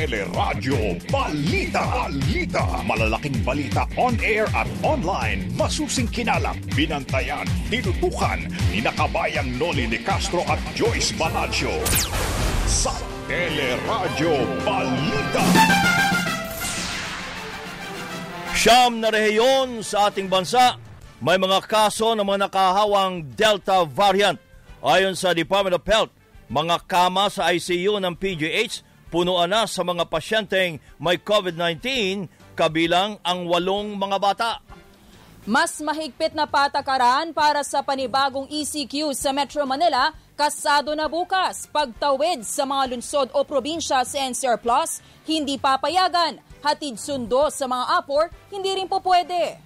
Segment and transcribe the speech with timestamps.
[0.00, 1.84] Teleradyo Balita.
[1.84, 2.64] Balita.
[2.88, 5.44] Malalaking balita on air at online.
[5.60, 11.76] Masusing kinalap, binantayan, tinutukan ni nakabayang Noli de Castro at Joyce Balancho.
[12.64, 12.96] Sa
[13.28, 15.44] Teleradyo Balita.
[18.56, 20.80] Siyam na rehiyon sa ating bansa,
[21.20, 24.40] may mga kaso ng mga nakahawang Delta variant.
[24.80, 26.08] Ayon sa Department of Health,
[26.48, 33.44] mga kama sa ICU ng PGH punuan na sa mga pasyenteng may COVID-19 kabilang ang
[33.50, 34.52] walong mga bata.
[35.48, 41.66] Mas mahigpit na patakaran para sa panibagong ECQ sa Metro Manila kasado na bukas.
[41.68, 46.38] Pagtawid sa mga lungsod o probinsya sa NCR Plus, hindi papayagan.
[46.60, 49.56] Hatid sundo sa mga apor, hindi rin po pwede.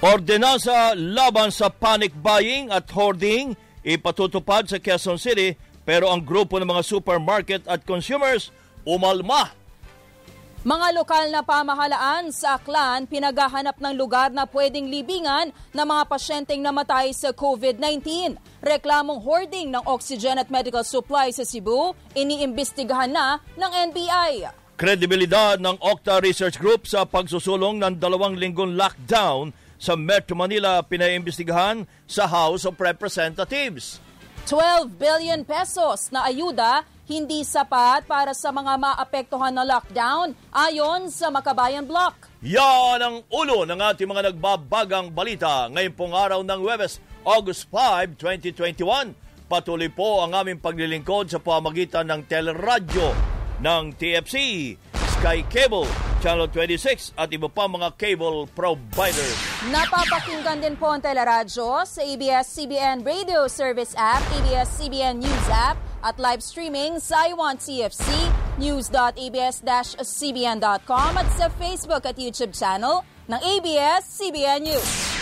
[0.00, 3.52] Ordinansa laban sa panic buying at hoarding
[3.84, 5.52] ipatutupad sa Quezon City
[5.88, 8.52] pero ang grupo ng mga supermarket at consumers
[8.84, 9.56] umalma.
[10.60, 16.60] Mga lokal na pamahalaan sa Aklan pinaghahanap ng lugar na pwedeng libingan ng mga pasyenteng
[16.60, 18.36] namatay sa COVID-19.
[18.60, 24.50] Reklamong hoarding ng oxygen at medical supplies sa Cebu, iniimbestigahan na ng NBI.
[24.76, 31.86] Kredibilidad ng Okta Research Group sa pagsusulong ng dalawang linggong lockdown sa Metro Manila pinaimbestigahan
[32.04, 34.02] sa House of Representatives.
[34.48, 41.28] 12 billion pesos na ayuda hindi sapat para sa mga maapektuhan na lockdown ayon sa
[41.28, 42.32] Makabayan Block.
[42.40, 46.96] Yan ang ulo ng ating mga nagbabagang balita ngayong pong araw ng Webes,
[47.28, 49.12] August 5, 2021.
[49.52, 53.12] Patuloy po ang aming paglilingkod sa pamagitan ng teleradyo
[53.60, 54.36] ng TFC,
[55.18, 55.82] Sky Cable,
[56.22, 59.34] Channel 26 at iba pa mga cable providers.
[59.66, 65.74] Napapakinggan din po ang teleradyo sa ABS-CBN Radio Service App, ABS-CBN News App
[66.06, 68.06] at live streaming sa Iwan TFC,
[68.62, 75.17] news.abs-cbn.com at sa Facebook at YouTube channel ng ABS-CBN News.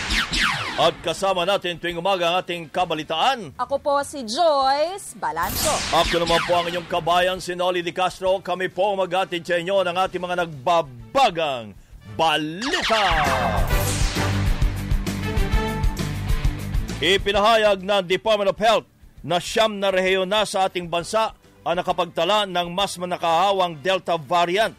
[0.77, 3.57] At kasama natin tuwing umaga ang ating kabalitaan.
[3.57, 5.73] Ako po si Joyce Balancho.
[5.89, 8.37] Ako naman po ang inyong kabayan, si Nolly Di Castro.
[8.45, 11.73] Kami po mag-atid sa inyo ng ating mga nagbabagang
[12.13, 13.03] balita.
[17.01, 18.85] Ipinahayag ng Department of Health
[19.25, 21.33] na siyam na rehiyon na sa ating bansa
[21.65, 24.77] ang nakapagtala ng mas manakahawang Delta variant.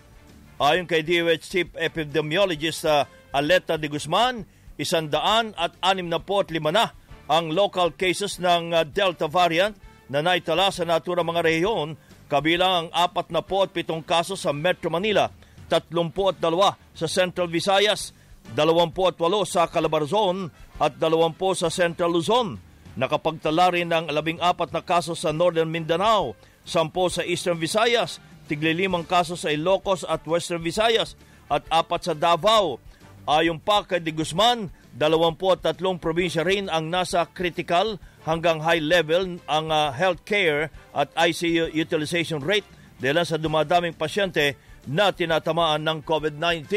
[0.63, 4.43] Ayon kay DOH Chief Epidemiologist uh, Aleta de Guzman,
[4.79, 6.23] isandaan at anim na
[6.71, 6.87] na
[7.29, 9.77] ang local cases ng uh, Delta variant
[10.09, 14.53] na naitala sa naturang mga rehiyon kabilang ang apat na po at pitong kaso sa
[14.53, 15.33] Metro Manila,
[15.67, 18.13] tatlumpu at dalawa sa Central Visayas,
[18.53, 22.61] dalawampu at walo sa Calabarzon at dalawampu sa Central Luzon.
[23.01, 26.37] Nakapagtala rin ng labing apat na kaso sa Northern Mindanao,
[26.69, 31.17] sampo sa Eastern Visayas, tiglilimang kaso sa Ilocos at Western Visayas
[31.49, 32.81] at apat sa Davao.
[33.29, 39.69] Ayon pa kay Di Guzman, 23 probinsya rin ang nasa critical hanggang high level ang
[39.69, 42.65] uh, healthcare at ICU utilization rate
[42.97, 44.57] dahil sa dumadaming pasyente
[44.89, 46.73] na tinatamaan ng COVID-19.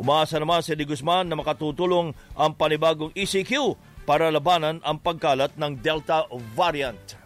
[0.00, 3.76] Umaasa naman si Di Guzman na makatutulong ang panibagong ECQ
[4.08, 6.24] para labanan ang pagkalat ng Delta
[6.56, 7.20] variant.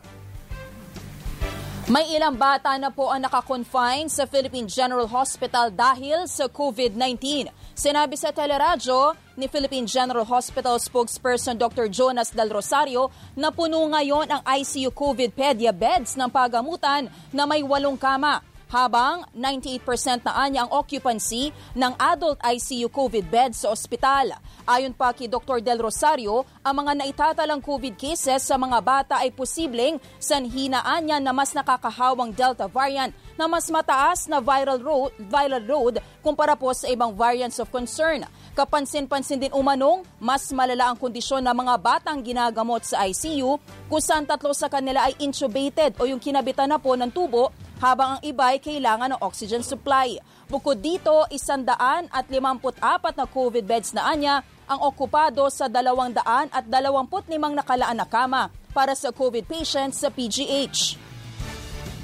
[1.87, 7.51] May ilang bata na po ang nakakonfine sa Philippine General Hospital dahil sa COVID-19.
[7.81, 11.89] Sinabi sa teleradyo ni Philippine General Hospital spokesperson Dr.
[11.89, 17.65] Jonas Del Rosario na puno ngayon ang ICU COVID pedia beds ng pagamutan na may
[17.65, 24.37] walong kama habang 98% na anya ang occupancy ng adult ICU COVID beds sa ospital.
[24.69, 25.65] Ayon pa kay Dr.
[25.65, 31.33] Del Rosario, ang mga naitatalang COVID cases sa mga bata ay posibleng sanhinaan niya na
[31.33, 36.85] mas nakakahawang Delta variant na mas mataas na viral load, viral load kumpara po sa
[36.93, 38.29] ibang variants of concern.
[38.53, 43.57] Kapansin-pansin din umanong, mas malala ang kondisyon ng mga batang ginagamot sa ICU
[43.89, 47.49] kung saan tatlo sa kanila ay intubated o yung kinabitan na po ng tubo
[47.81, 50.21] habang ang iba ay kailangan ng oxygen supply.
[50.53, 56.65] Bukod dito, isandaan at 54 na COVID beds na anya ang okupado sa 200 at
[56.69, 61.10] 25 nakalaan na kama para sa COVID patients sa PGH.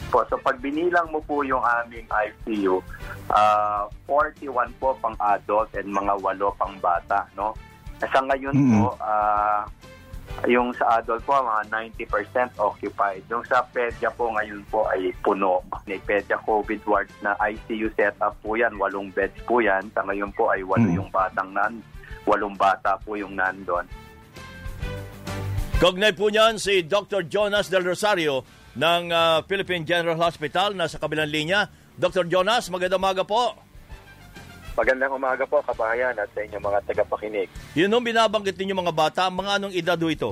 [0.09, 2.83] Po, so pag binilang mo po yung aming ICU,
[3.31, 7.27] uh, 41 po pang adult and mga 8 pang bata.
[7.35, 7.55] No?
[7.99, 8.83] Sa ngayon mm-hmm.
[8.83, 9.65] po, uh,
[10.45, 13.25] yung sa adult po, mga 90% occupied.
[13.33, 15.65] Yung sa PEDYA po ngayon po ay puno.
[15.89, 18.77] May PEDYA COVID wards na ICU setup po yan.
[18.77, 19.89] Walong beds po yan.
[19.97, 20.99] Sa ngayon po ay walo hmm.
[21.01, 21.81] yung batang nan,
[22.29, 23.89] walong bata po yung nandun.
[25.77, 27.29] Kognay po niyan si Dr.
[27.29, 31.67] Jonas Del Rosario, ng ah, Philippine General Hospital na sa kabilang linya.
[31.97, 32.29] Dr.
[32.29, 33.57] Jonas, magandang umaga po.
[34.77, 37.49] Magandang umaga po, kabayan, at sa inyong mga tagapakinig.
[37.73, 40.31] Yun nung binabanggit ninyo mga bata, mga anong edad ho ito?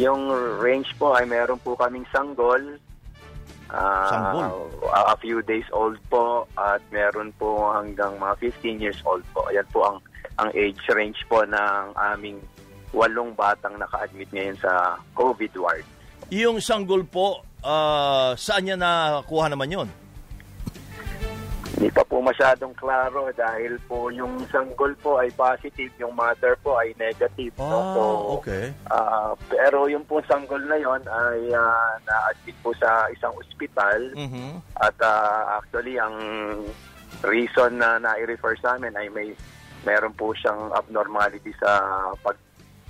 [0.00, 2.80] Yung range po ay meron po kaming sanggol.
[3.68, 4.72] ah, Sanggol?
[4.88, 9.44] A, a few days old po at meron po hanggang mga 15 years old po.
[9.52, 10.00] Ayan po ang
[10.36, 12.40] ang age range po ng aming
[12.92, 15.84] walong batang naka-admit ngayon sa COVID ward.
[16.28, 19.88] Yung sanggol po, ah, saan niya nakuha naman yon?
[21.76, 26.72] Hindi pa po masyadong klaro dahil po yung sanggol po ay positive, yung mother po
[26.74, 27.52] ay negative.
[27.60, 27.68] no?
[27.92, 28.02] So,
[28.40, 28.72] okay.
[28.88, 34.56] ah, pero yung po sanggol na yon ay ah, na-admit po sa isang ospital Mhm.
[34.80, 36.16] at ah, actually ang
[37.22, 39.28] reason na na-refer sa amin ay may
[39.84, 41.76] meron po siyang abnormality sa
[42.18, 42.34] pag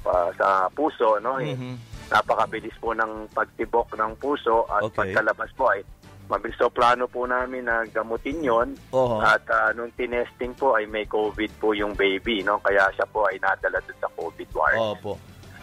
[0.07, 1.75] ah, sa puso no Eh, Mhm.
[2.07, 5.11] Napakabilis po ng pagtibok ng puso at Okay.
[5.11, 5.83] pagkalabas po ay
[6.27, 9.23] mabilis so plano po namin na gamutin yon Oho.
[9.23, 13.27] at ah, nung tinesting po ay may COVID po yung baby no kaya siya po
[13.27, 14.79] ay nadala dun sa COVID ward.
[14.99, 15.13] Opo.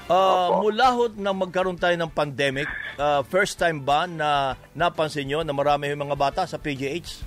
[0.03, 0.67] Ah, Opo.
[0.67, 5.51] mula ho na magkaroon tayo ng pandemic, ah, first time ba na napansin nyo na
[5.51, 7.23] marami yung mga bata sa PGH?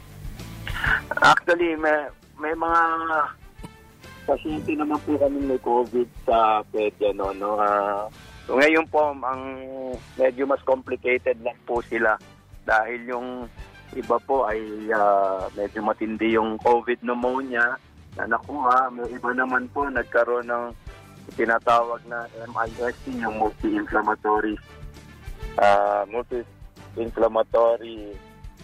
[1.17, 2.81] Actually, may, may mga
[4.27, 7.31] pasyente naman po kami may COVID sa pedya, no?
[7.33, 7.57] no?
[7.57, 8.11] Ah,
[8.47, 9.43] so ngayon po, ang
[10.17, 12.17] medyo mas complicated lang po sila
[12.67, 13.29] dahil yung
[13.95, 14.63] iba po ay
[14.95, 17.77] ah, medyo matindi yung COVID pneumonia
[18.17, 18.89] na nakuha.
[18.91, 20.65] May iba naman po nagkaroon ng
[21.35, 24.55] tinatawag na MISC, yung multi-inflammatory
[25.61, 28.15] ah, multi-inflammatory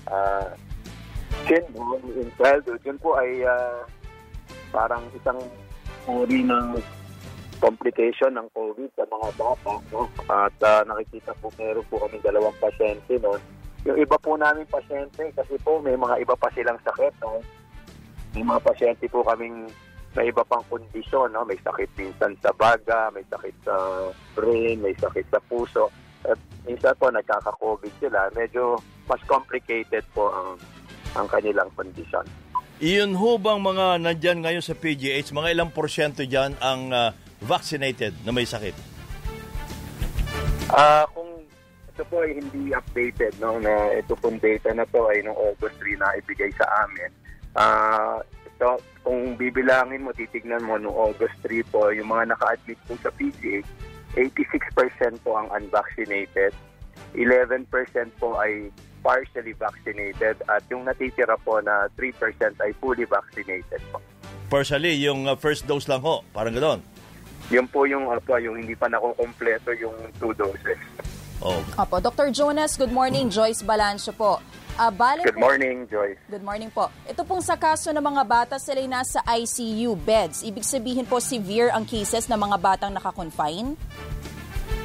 [0.08, 0.55] ah,
[1.49, 3.84] syndrome in childhood, yun po ay ah,
[4.70, 5.40] parang isang
[6.08, 6.79] uri ng
[7.62, 9.72] complication ng COVID sa mga bata.
[9.94, 10.10] No?
[10.26, 13.38] At ah, nakikita po meron po kami dalawang pasyente noon.
[13.86, 17.14] Yung iba po namin pasyente, kasi po may mga iba pa silang sakit.
[17.22, 17.38] No?
[18.34, 19.70] May mga pasyente po kaming
[20.18, 21.30] may iba pang kondisyon.
[21.30, 21.46] No?
[21.46, 23.74] May sakit minsan sa baga, may sakit sa
[24.34, 25.86] brain, may sakit sa puso.
[26.26, 28.26] At minsan po nagkaka-COVID sila.
[28.34, 28.74] Medyo
[29.06, 30.58] mas complicated po ang
[31.14, 32.26] ang kanilang kondisyon.
[32.82, 37.14] Iyon ho bang mga nandyan ngayon sa PGH, mga ilang porsyento dyan ang ah,
[37.44, 38.74] vaccinated na may sakit?
[40.72, 41.44] Ah, kung
[41.92, 45.76] ito po ay hindi updated no na ito pong data na to ay noong August
[45.84, 47.10] 3 na ibigay sa amin.
[47.52, 48.18] Ah,
[48.48, 53.12] ito kung bibilangin mo titignan mo noong August 3 po yung mga naka-admit po sa
[53.12, 53.68] PGH,
[54.16, 56.56] 86% po ang unvaccinated.
[57.12, 57.68] 11%
[58.16, 58.72] po ay
[59.02, 62.14] partially vaccinated at yung natitira po na 3%
[62.62, 63.98] ay fully vaccinated po.
[64.48, 66.91] Partially, yung ah, first dose lang ho, parang gano'n.
[67.50, 70.78] Yun po yung, ano po, yung hindi pa nakukompleto yung two doses.
[71.42, 71.58] Oh.
[71.74, 72.30] Opo, Dr.
[72.30, 73.26] Jonas, good morning.
[73.26, 74.38] Joyce Balancio po.
[74.78, 76.16] Ah, bale Good po- morning, Joyce.
[76.32, 76.88] Good morning po.
[77.04, 80.40] Ito pong sa kaso ng mga bata, sila nasa ICU beds.
[80.46, 83.76] Ibig sabihin po severe ang cases ng mga batang nakakonfine?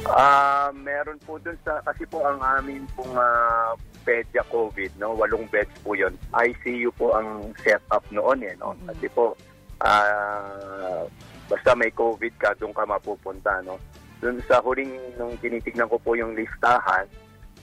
[0.08, 3.72] Ah, meron po dun sa kasi po ang amin pong ah,
[4.04, 6.16] pedya COVID, no, walong beds po 'yon.
[6.32, 8.72] ICU po ang setup noon eh, no.
[8.88, 9.36] Kasi po
[9.84, 11.04] ah
[11.48, 13.80] basta may COVID ka doon ka mapupunta, no.
[14.20, 17.08] Doon sa huling nung tinitignan ko po yung listahan,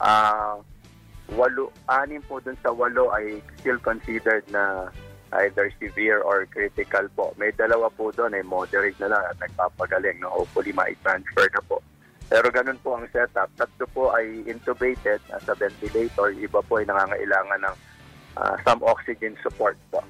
[0.02, 0.60] ah
[1.34, 4.90] walo, anim po dun sa walo ay still considered na
[5.42, 7.34] either severe or critical po.
[7.36, 10.22] May dalawa po doon ay moderate na lang at nagpapagaling.
[10.22, 10.30] No?
[10.32, 11.82] Hopefully, ma-transfer na po.
[12.30, 13.50] Pero ganun po ang setup.
[13.58, 16.34] Tatlo po ay intubated sa ventilator.
[16.34, 17.78] Iba po ay nangangailangan ng
[18.40, 20.02] ah, some oxygen support po.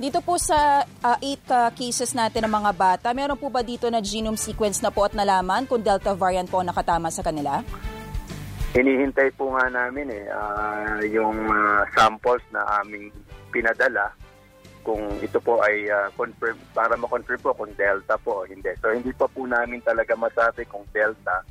[0.00, 4.40] Dito po sa 8 cases natin ng mga bata, meron po ba dito na genome
[4.40, 7.60] sequence na po at nalaman kung Delta variant po nakatama sa kanila?
[8.70, 13.10] Hinihintay po nga namin eh ah, yung ah, samples na aming
[13.50, 14.14] pinadala
[14.86, 18.70] kung ito po ay ah, confirm para ma-confirm po kung delta po o hindi.
[18.78, 21.42] So hindi pa po namin talaga masabi kung delta.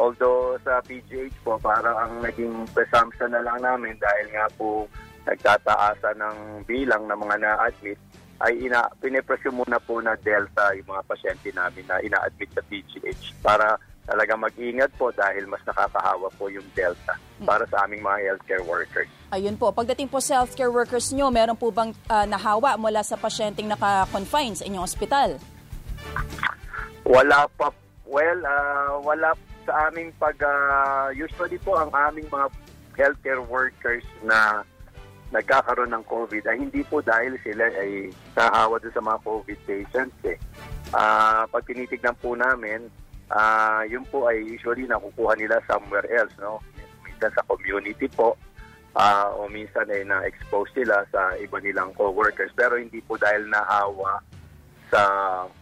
[0.00, 4.88] Although sa PGH po parang ang naging presumption na lang namin dahil nga po
[5.26, 7.98] nagtataasa ng bilang ng mga na-admit
[8.42, 13.38] ay ina pinipresume muna po na delta yung mga pasyente namin na ina-admit sa PGH
[13.38, 17.14] para talaga mag-ingat po dahil mas nakakahawa po yung delta
[17.46, 19.06] para sa aming mga healthcare workers.
[19.30, 23.14] Ayun po, pagdating po sa healthcare workers nyo, meron po bang ah, nahawa mula sa
[23.14, 25.38] pasyenteng naka-confine sa inyong ospital?
[27.06, 27.70] Wala pa,
[28.10, 32.46] well, ah, wala sa aming pag, ah, usually po ang aming mga
[32.98, 34.66] healthcare workers na
[35.32, 40.20] nagkakaroon ng COVID ay hindi po dahil sila ay nahawa doon sa mga COVID patients
[40.28, 40.38] eh.
[40.92, 42.92] Ah, pag tinitignan po namin,
[43.32, 46.60] ah, yun po ay usually nakukuha nila somewhere else, no?
[47.22, 48.36] minsan sa community po
[48.98, 54.20] ah, o minsan ay na-expose sila sa iba nilang co-workers pero hindi po dahil naawa
[54.92, 55.02] sa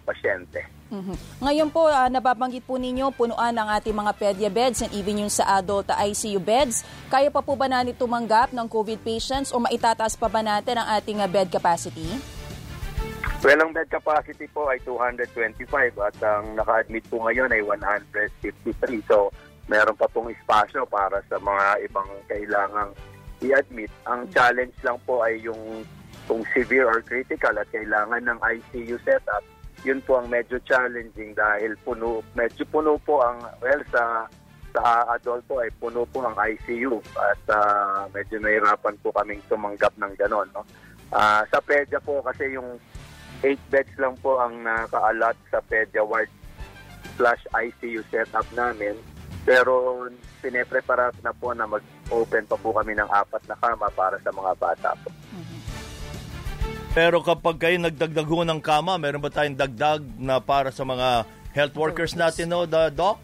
[0.02, 0.79] pasyente.
[0.90, 1.14] Mhm.
[1.38, 5.30] Ngayon po, ah, nababanggit po ninyo, punuan ang ating mga pedia beds and even yung
[5.30, 6.82] sa adult ICU beds.
[7.06, 10.90] Kaya pa po ba natin tumanggap ng COVID patients o maitataas pa ba natin ang
[10.99, 12.18] ating ah, bed capacity?
[13.40, 19.00] Well, ang bed capacity po ay 225 at ang naka-admit po ngayon ay 153.
[19.09, 19.32] So,
[19.70, 22.92] meron pa pong espasyo para sa mga ibang kailangang
[23.40, 23.88] i-admit.
[24.04, 25.87] Ang challenge lang po ay yung
[26.28, 29.40] kung severe or critical at kailangan ng ICU setup.
[29.84, 34.28] Yun po ang medyo challenging dahil puno, medyo puno po ang, well, sa
[34.70, 39.90] sa adult po ay puno po ang ICU at ah, medyo nahirapan po kaming tumanggap
[39.99, 40.46] ng ganon.
[40.54, 40.62] No?
[41.10, 42.78] Ah, sa PEDYA po kasi yung
[43.42, 46.30] 8 beds lang po ang naka-allot sa PEDYA ward
[47.18, 48.94] slash ICU setup namin.
[49.42, 50.06] Pero
[50.44, 54.52] pineprepara na po na mag-open pa po kami ng apat na kama para sa mga
[54.60, 55.10] bata po.
[56.90, 61.23] Pero kapag kayo nagdagdag ho ng kama, meron ba tayong dagdag na para sa mga
[61.54, 63.23] health workers natin, no, the doc?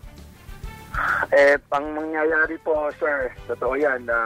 [1.34, 4.16] Eh, pang mangyayari po, sir, totoo yan, na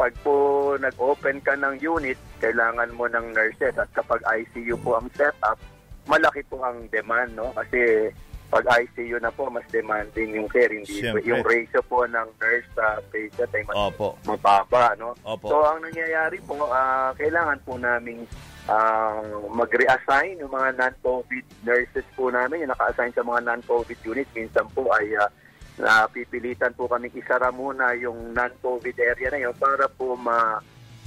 [0.00, 5.12] pag po nag-open ka ng unit, kailangan mo ng nurses at kapag ICU po ang
[5.12, 5.60] setup,
[6.08, 7.52] malaki po ang demand, no?
[7.52, 8.10] Kasi
[8.48, 10.72] pag ICU na po, mas demanding yung care.
[10.72, 11.26] Hindi Siyempre.
[11.26, 14.14] yung ratio po ng nurse sa patient ay mas Opo.
[14.24, 15.12] mababa, no?
[15.26, 15.52] Opo.
[15.52, 18.24] So, ang nangyayari po, ah, kailangan po namin
[18.68, 19.20] ah,
[19.52, 24.32] mag-reassign yung mga non-COVID nurses po namin, yung naka-assign sa mga non-COVID units.
[24.32, 25.28] Minsan po ay ah,
[25.74, 30.62] napipilitan po kami isara muna yung non-COVID area na yun para po ma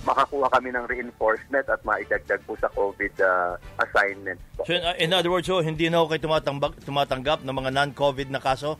[0.05, 4.63] makakuha kami ng reinforcement at maidagdag po sa COVID ah, assignments po.
[4.63, 8.27] So, in, in other words, ho, hindi na ho kayo tumatanggap, tumatanggap ng mga non-COVID
[8.31, 8.79] na kaso?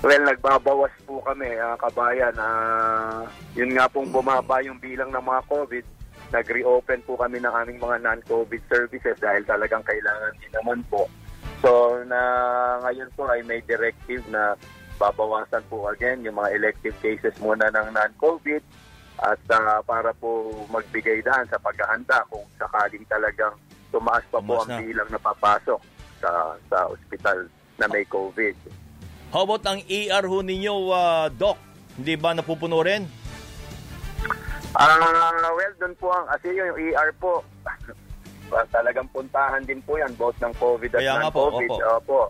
[0.00, 2.34] Well, nagbabawas po kami, ah, kabayan.
[2.40, 5.84] Ah, yun nga pong bumaba yung bilang ng mga COVID.
[6.30, 11.10] Nag-reopen po kami ng aming mga non-COVID services dahil talagang kailangan din naman po.
[11.60, 12.20] So, na
[12.86, 14.54] ngayon po ay may directive na
[14.96, 18.62] babawasan po again yung mga elective cases muna ng non-COVID
[19.20, 23.52] at ah, para po magbigay daan sa paghahanda kung sakaling talagang
[23.92, 24.86] tumaas pa po Tumaas ang na.
[24.86, 25.80] bilang na papasok
[26.20, 26.30] sa
[26.68, 28.56] sa ospital na may COVID.
[29.32, 31.56] How about ang ER ho ninyo, ah, doc?
[31.96, 33.19] Hindi ba napupuno rin?
[34.80, 37.44] Ah, well, doon po ang, kasi yung ER po,
[38.76, 41.68] talagang puntahan din po yan, both ng COVID at non-COVID.
[41.68, 41.76] opo.
[42.00, 42.20] Opo.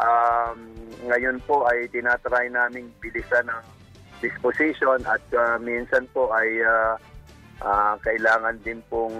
[0.00, 0.58] Um,
[1.04, 3.64] ngayon po ay tinatry namin bilisan ng
[4.24, 6.96] disposition at ah, minsan po ay ah,
[7.64, 9.16] ah, kailangan din pong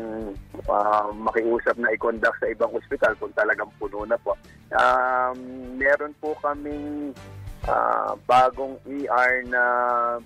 [0.69, 4.37] ah, makiusap na i-conduct sa ibang ospital kung talagang puno na po.
[4.71, 5.37] Um,
[5.77, 7.13] meron po kaming
[7.69, 9.64] ah, bagong ER na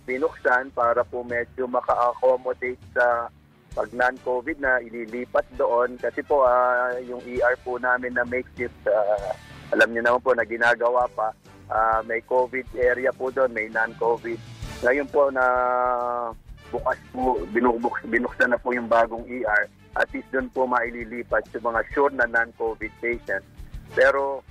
[0.06, 3.30] binuksan para po medyo maka-accommodate sa
[3.74, 5.98] pag non-COVID na ililipat doon.
[5.98, 9.34] Kasi po ah, yung ER po namin na makeshift ah,
[9.74, 11.34] alam niyo naman po na ginagawa pa.
[11.72, 14.38] Ah, may COVID area po doon may non-COVID.
[14.84, 15.44] Ngayon po na
[16.70, 21.70] bukas po binubuks binuksan na po yung bagong ER at least doon po maililipat yung
[21.70, 23.46] mga sure na non-COVID patients.
[23.94, 24.42] Pero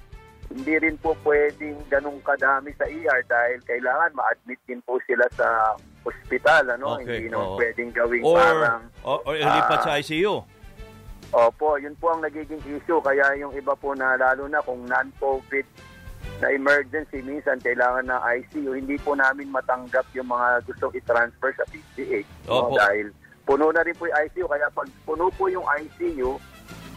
[0.54, 5.74] hindi rin po pwedeng ganun kadami sa ER dahil kailangan ma-admit din po sila sa
[6.06, 7.58] ospital ano Okay, hindi naman oo.
[7.58, 10.46] pwedeng gawing Or, parang or, or ilipat ah, sa ICU?
[11.34, 13.02] Opo, yun po ang nagiging issue.
[13.02, 15.66] Kaya yung iba po na lalo na kung non-COVID
[16.38, 21.66] na emergency, minsan kailangan ng ICU, hindi po namin matanggap yung mga gusto i-transfer sa
[21.74, 22.30] PCH.
[22.46, 22.70] no?
[22.70, 22.78] Opo.
[22.78, 23.10] Dahil
[23.50, 24.46] puno na rin po yung ICU.
[24.46, 26.38] Kaya pag puno po yung ICU,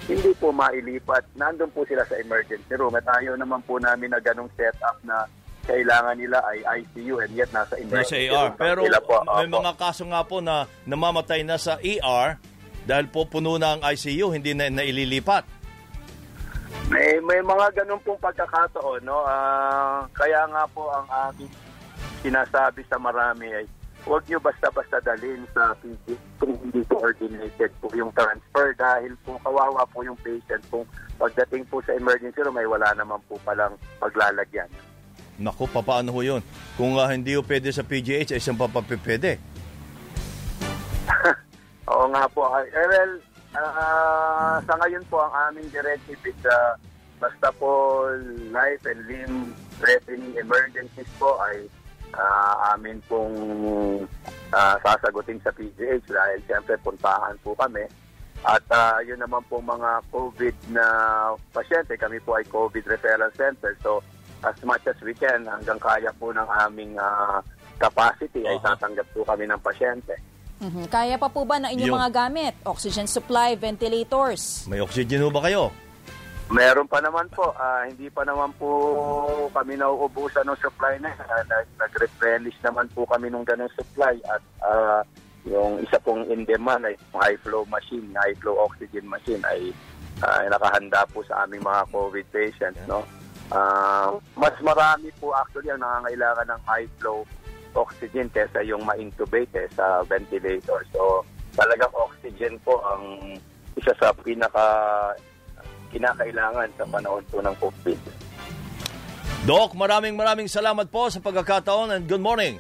[0.07, 1.27] hindi po mailipat.
[1.35, 2.95] Nandun po sila sa emergency room.
[2.95, 5.27] At ayaw naman po namin na ganong setup na
[5.63, 7.83] kailangan nila ay ICU and yet nasa Nasa
[8.15, 8.33] emergency ER.
[8.33, 9.15] room pa Pero sila po.
[9.19, 9.57] may Opo.
[9.57, 12.39] mga kaso nga po na namamatay na sa ER
[12.87, 15.43] dahil po puno na ang ICU, hindi na naililipat.
[16.87, 19.27] May may mga ganun pong pagkakataon, no?
[19.27, 21.51] Ah, kaya nga po ang aming
[22.23, 23.67] sinasabi sa marami ay
[24.07, 29.83] huwag nyo basta-basta dalhin sa PG kung hindi coordinated po yung transfer dahil kung kawawa
[29.91, 30.87] po yung patient kung
[31.19, 34.71] pagdating po sa emergency room ay wala naman po palang paglalagyan.
[35.37, 36.41] Naku, paano ho yun?
[36.79, 39.37] Kung ah, hindi ho pwede sa PGH, ay saan pa pwede?
[41.93, 42.47] Oo nga po.
[42.63, 43.13] Eh, well,
[43.59, 46.79] ah, sa ngayon po ang aming directive is ah,
[47.19, 48.01] basta po
[48.55, 51.69] life and limb threatening emergencies po ay
[52.15, 53.35] ah, amin pong
[54.53, 57.83] ah, sasagutin sa PGH dahil siyempre puntahan po kami.
[58.47, 60.87] At ah, yun naman po mga COVID na
[61.51, 63.75] pasyente, kami po ay COVID referral center.
[63.83, 64.05] So
[64.45, 67.41] as much as we can, hanggang kaya po ng aming ah,
[67.81, 68.77] capacity ay Aha.
[68.77, 70.15] tatanggap po kami ng pasyente.
[70.57, 70.89] Mhm.
[70.89, 72.55] Kaya pa po ba ng inyong Yung- mga gamit?
[72.65, 74.65] Oxygen supply, ventilators?
[74.65, 75.69] May oxygen ho ba kayo?
[76.47, 78.71] Meron pa naman po, ah, hindi pa naman po
[79.51, 81.11] kami nauubusan ng supply na.
[81.27, 81.43] Uh,
[81.83, 85.03] nag-replenish naman po kami ng ganong supply at ah,
[85.43, 89.75] yung isa pong in demand ay high flow machine, high flow oxygen machine ay
[90.23, 92.79] ah, nakahanda po sa aming mga COVID patients.
[92.87, 93.03] No?
[93.51, 97.27] Ah, mas marami po actually ang nangangailangan ng high flow
[97.75, 100.87] oxygen kesa yung ma-intubate eh, sa ventilator.
[100.95, 101.27] So
[101.59, 103.35] talagang oxygen po ang
[103.75, 104.65] isa sa pinaka
[105.91, 107.99] kinakailangan sa panahon po ng COVID.
[109.47, 112.59] Doc, maraming maraming salamat po sa pagkakataon and good morning.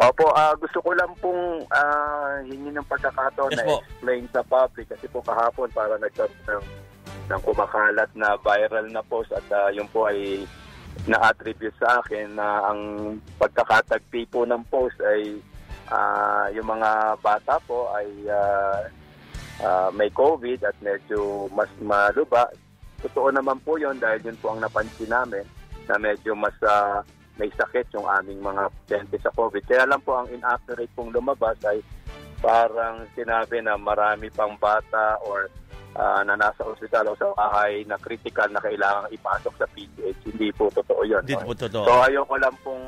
[0.00, 3.76] Opo, ah, gusto ko lang pong uh, hingi ng pagkakataon Yes na po.
[3.82, 6.64] explain sa public kasi po kahapon para nagkaroon ng,
[7.28, 10.46] ng kumakalat na viral na post at ah, yun po ay
[11.04, 12.80] na-attribute sa akin na ang
[13.36, 15.36] pagkakatagpi po ng post ay
[15.90, 18.86] ah, yung mga bata po ay ah,
[19.64, 22.48] ah, may COVID at medyo mas maluba.
[23.00, 25.44] Totoo naman po yun dahil yun po ang napansin namin
[25.88, 27.00] na medyo mas ah,
[27.40, 29.64] may sakit yung aming mga pasyente sa COVID.
[29.64, 31.80] Kaya lang po ang inaccurate pong lumabas ay
[32.44, 35.48] parang sinabi na marami pang bata or
[35.96, 40.20] ah, na nasa ospital o sa bahay na critical na kailangang ipasok sa PCH.
[40.28, 41.24] Hindi po totoo yun.
[41.24, 41.48] Hindi no?
[41.48, 41.84] po totoo.
[41.88, 42.84] So ayoko lang pong,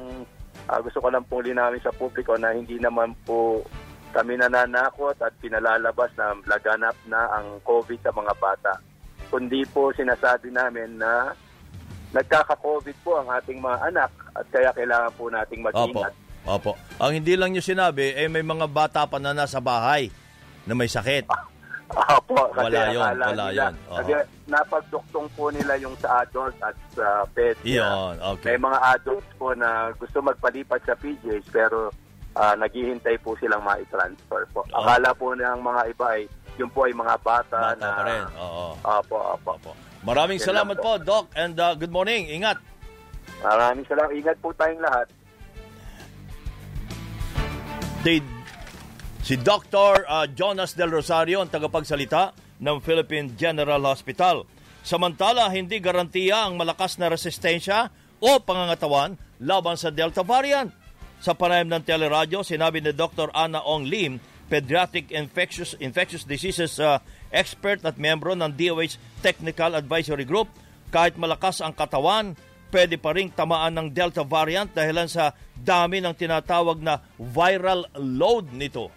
[0.69, 3.65] ah, gusto ko lang pong linawin sa publiko na hindi naman po
[4.13, 8.73] kami nananakot at pinalalabas na laganap na ang COVID sa mga bata.
[9.33, 11.33] Kundi po sinasabi namin na
[12.13, 15.69] nagkaka-COVID po ang ating mga anak at kaya kailangan po nating Opo.
[15.73, 16.15] mag-ingat.
[16.45, 16.73] Opo.
[17.01, 20.13] Ang hindi lang nyo sinabi, eh may mga bata pa na nasa bahay
[20.69, 21.25] na may sakit.
[21.93, 23.75] Opo, kasi Wala yun, wala nila, yun.
[23.85, 24.13] Kasi
[24.49, 27.57] napagduktong po nila yung sa adult at sa pet.
[27.65, 28.57] Iyon, okay.
[28.57, 31.93] May mga adults po na gusto magpalipat sa PJs pero
[32.37, 34.65] ah, naghihintay po silang ma-transfer po.
[34.65, 34.77] Oo.
[34.77, 36.23] Akala po ng mga iba ay
[36.61, 37.97] yung po ay mga bata, Bata na...
[37.97, 38.25] pa rin.
[38.37, 38.67] Oo.
[38.77, 39.51] Opo, opo.
[39.57, 39.73] Opo.
[40.03, 42.29] Maraming Yan salamat lang po, Doc, and uh, good morning.
[42.29, 42.59] Ingat.
[43.41, 44.13] Maraming salamat.
[44.13, 45.07] Ingat po tayong lahat.
[48.03, 48.19] They,
[49.23, 50.03] si Dr.
[50.11, 54.43] uh, Jonas Del Rosario ang tagapagsalita ng Philippine General Hospital.
[54.83, 60.82] Samantala, hindi garantiya ang malakas na resistensya o pangangatawan laban sa Delta variant.
[61.23, 63.31] Sa panayam ng teleradyo, sinabi ni Dr.
[63.31, 64.19] Anna Ong Lim,
[64.51, 66.99] pediatric infectious, infectious diseases uh,
[67.31, 70.51] expert at membro ng DOH Technical Advisory Group,
[70.91, 72.35] kahit malakas ang katawan,
[72.75, 78.51] pwede pa rin tamaan ng Delta variant dahilan sa dami ng tinatawag na viral load
[78.51, 78.91] nito.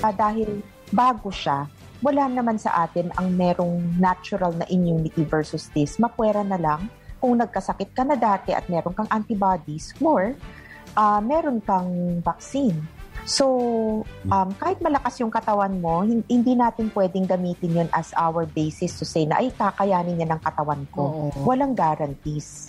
[0.00, 1.68] Ah, dahil bago siya,
[2.00, 6.00] wala naman sa atin ang merong natural na immunity versus this.
[6.00, 6.88] Mapwera na lang
[7.24, 10.36] kung nagkasakit ka na dati at meron kang antibodies or
[10.92, 12.76] ah, meron kang vaccine.
[13.24, 13.46] So,
[14.28, 19.00] um, kahit malakas yung katawan mo, hin- hindi natin pwedeng gamitin yun as our basis
[19.00, 21.32] to say na, ay, kakayanin niya ng katawan ko.
[21.40, 22.68] Walang guarantees.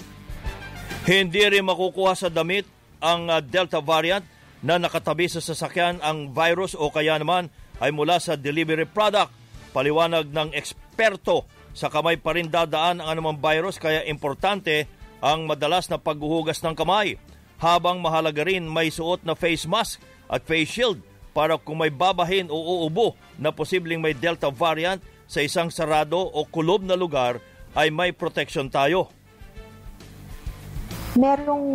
[1.04, 2.64] Hindi rin makukuha sa damit
[3.04, 4.24] ang uh, Delta variant
[4.64, 7.52] na nakatabi sa sasakyan ang virus o kaya naman
[7.84, 9.36] ay mula sa delivery product.
[9.76, 11.44] Paliwanag ng eksperto
[11.76, 14.88] sa kamay pa rin dadaan ang anumang virus kaya importante
[15.20, 17.20] ang madalas na paghuhugas ng kamay.
[17.60, 20.00] Habang mahalaga rin may suot na face mask
[20.32, 21.04] at face shield
[21.36, 26.48] para kung may babahin o uubo na posibleng may Delta variant sa isang sarado o
[26.48, 27.44] kulob na lugar
[27.76, 29.12] ay may protection tayo.
[31.16, 31.68] merong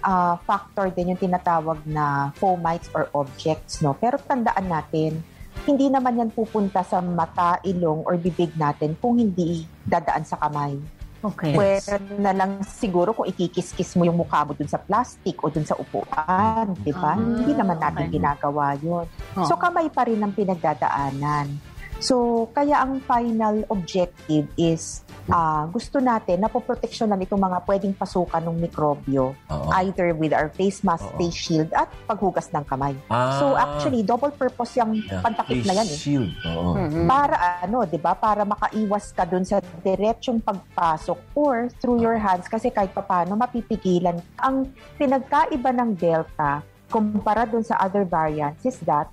[0.00, 3.92] ah, factor din yung tinatawag na fomites or objects, no?
[3.92, 5.20] Pero tandaan natin,
[5.66, 10.78] hindi naman yan pupunta sa mata, ilong, or bibig natin kung hindi dadaan sa kamay.
[11.26, 11.58] Okay.
[11.58, 15.66] Pwede na lang siguro kung ikikis-kis mo yung mukha mo dun sa plastic o dun
[15.66, 17.16] sa upuan, di ba?
[17.16, 18.14] Ah, hindi naman natin okay.
[18.14, 19.06] ginagawa yun.
[19.34, 19.46] Oo.
[19.48, 21.50] So kamay pa rin ang pinagdadaanan.
[21.98, 28.42] So kaya ang final objective is ah, gusto natin na poproteksyonan itong mga pwedeng pasukan
[28.42, 29.68] ng mikrobyo Oo.
[29.82, 31.18] either with our face mask, Oo.
[31.18, 32.94] face shield at paghugas ng kamay.
[33.10, 33.38] Ah.
[33.42, 35.22] So actually double purpose yung Yeah.
[35.22, 35.96] pantakip na yan eh.
[35.96, 36.30] Face shield.
[36.46, 36.78] Oo.
[36.78, 37.04] Mhm.
[37.06, 38.14] Para ano, 'di ba?
[38.14, 44.18] Para makaiwas ka dun sa diretsong pagpasok or through your hands kasi kahit papaano mapipigilan.
[44.38, 49.10] Ang pinagkaiba ng Delta kumpara dun sa other variants is that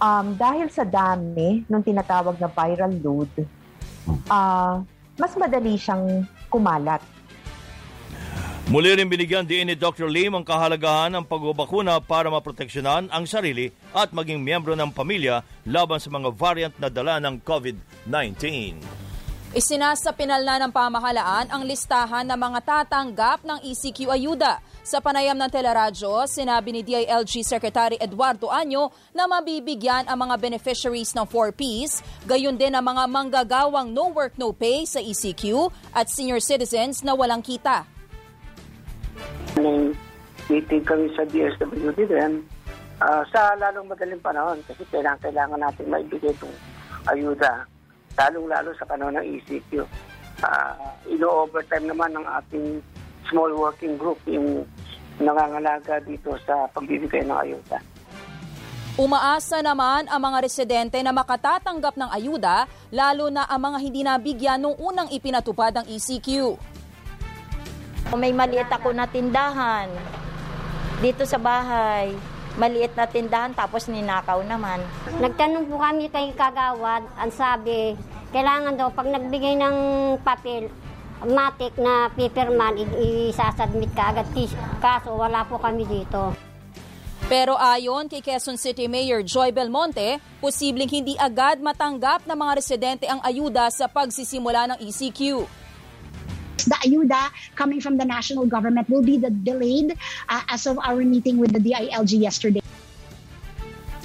[0.00, 3.30] um, dahil sa dami nung tinatawag na viral load,
[4.28, 4.80] ah,
[5.16, 7.00] mas madali siyang kumalat.
[8.66, 10.10] Muli rin binigyan din ni Dr.
[10.10, 16.02] Lim ang kahalagahan ng pagbabakuna para maproteksyonan ang sarili at maging miyembro ng pamilya laban
[16.02, 18.42] sa mga variant na dala ng COVID-19.
[19.54, 24.58] Isinasapinal na ng pamahalaan ang listahan ng mga tatanggap ng ECQ ayuda.
[24.86, 31.10] Sa panayam ng teleradyo, sinabi ni DILG Secretary Eduardo Anyo na mabibigyan ang mga beneficiaries
[31.10, 36.38] ng 4Ps, gayon din ang mga manggagawang no work no pay sa ECQ at senior
[36.38, 37.82] citizens na walang kita.
[39.58, 39.90] May
[40.46, 42.46] meeting kami sa DSWD din
[43.02, 46.54] uh, sa lalong madaling panahon kasi kailangan, kailangan natin maibigay itong
[47.10, 47.66] ayuda
[48.14, 49.82] lalong-lalo sa panahon ng ECQ.
[50.46, 50.78] Uh,
[51.10, 52.78] ino-overtime naman ng ating
[53.30, 54.64] small working group yung
[55.16, 57.78] nangangalaga dito sa pagbibigay ng ayuda.
[58.96, 64.56] Umaasa naman ang mga residente na makatatanggap ng ayuda, lalo na ang mga hindi nabigyan
[64.56, 66.56] nung unang ipinatupad ang ECQ.
[68.16, 69.92] May maliit ako na tindahan
[71.04, 72.16] dito sa bahay.
[72.56, 74.80] Maliit na tindahan tapos ninakaw naman.
[75.20, 77.92] Nagtanong po kami kay Kagawad, ang sabi,
[78.32, 79.76] kailangan daw pag nagbigay ng
[80.24, 80.72] papel,
[81.24, 82.76] matik na paperman,
[83.30, 84.28] isasubmit ka agad.
[84.82, 86.36] Kaso wala po kami dito.
[87.26, 93.04] Pero ayon kay Quezon City Mayor Joy Belmonte, posibleng hindi agad matanggap ng mga residente
[93.10, 95.42] ang ayuda sa pagsisimula ng ECQ.
[96.70, 99.98] The ayuda coming from the national government will be the delayed
[100.30, 102.62] uh, as of our meeting with the DILG yesterday.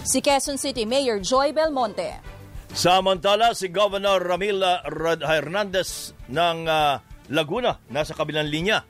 [0.01, 2.30] Si Quezon City Mayor Joy Belmonte.
[2.71, 4.63] Samantala, si Governor Ramil
[5.21, 6.97] Hernandez ng uh,
[7.31, 8.83] Laguna nasa kabilang linya.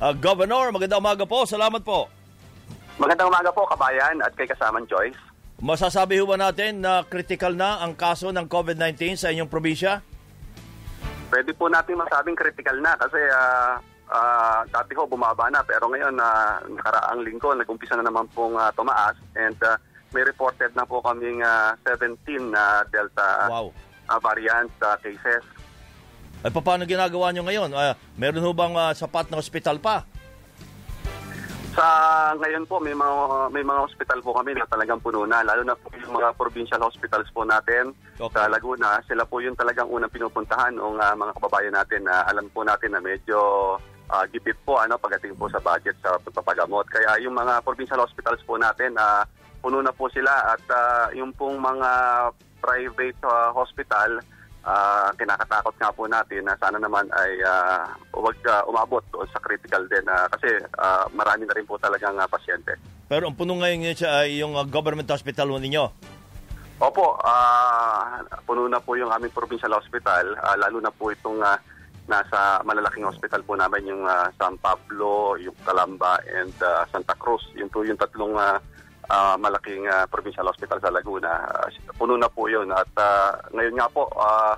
[0.00, 1.44] Uh, Governor, magandang umaga po.
[1.48, 2.08] Salamat po.
[3.00, 5.16] Magandang umaga po, kabayan, at kay kasamang Joyce.
[5.62, 10.02] Masasabi ho ba natin na critical na ang kaso ng COVID-19 sa inyong probinsya?
[11.32, 13.80] pwede po natin masabing critical na kasi uh,
[14.12, 18.52] uh, dati ho bumaba na pero ngayon na uh, nakaraang linggo nag-umpisa na naman pong
[18.52, 19.80] uh, tumaas and uh,
[20.12, 23.68] may reported na po kaming uh, 17 na uh, Delta wow.
[24.08, 25.42] uh, variant uh, cases.
[26.42, 27.70] Ay paano ginagawa nyo ngayon?
[27.72, 30.04] Uh, meron ho bang uh, sapat na ospital pa?
[31.72, 31.86] Sa
[32.36, 35.72] ngayon po may mga may mga hospital po kami na talagang puno na lalo na
[35.72, 38.36] po yung mga provincial hospitals po natin okay.
[38.36, 39.00] sa Laguna.
[39.08, 42.92] Sila po yung talagang unang pinupuntahan ng uh, mga kababayan natin na alam po natin
[42.92, 43.38] na medyo
[44.12, 46.84] uh, gipit po ano pagdating po sa budget sa pagpapagamot.
[46.92, 49.24] Kaya yung mga provincial hospitals po natin uh,
[49.62, 51.90] puno na po sila at uh, yung pong mga
[52.58, 54.18] private uh, hospital
[54.66, 59.38] uh, kinakatakot nga po natin na sana naman ay uh, huwag uh, umabot doon sa
[59.38, 60.50] critical din uh, kasi
[60.82, 62.74] uh, marami na rin po talagang uh, pasyente.
[63.06, 65.86] Pero ang puno ngayon niya ay yung uh, government hospital ninyo?
[66.82, 71.54] Opo, uh, puno na po yung aming provincial hospital, uh, lalo na po itong uh,
[72.10, 77.46] nasa malalaking hospital po namin yung uh, San Pablo, yung Calamba and uh, Santa Cruz.
[77.54, 78.58] Yung po yung tatlong uh,
[79.12, 81.44] uh, malaking uh, provincial hospital sa Laguna.
[81.52, 81.68] Uh,
[82.00, 82.72] puno na po yun.
[82.72, 84.56] At uh, ngayon nga po, uh,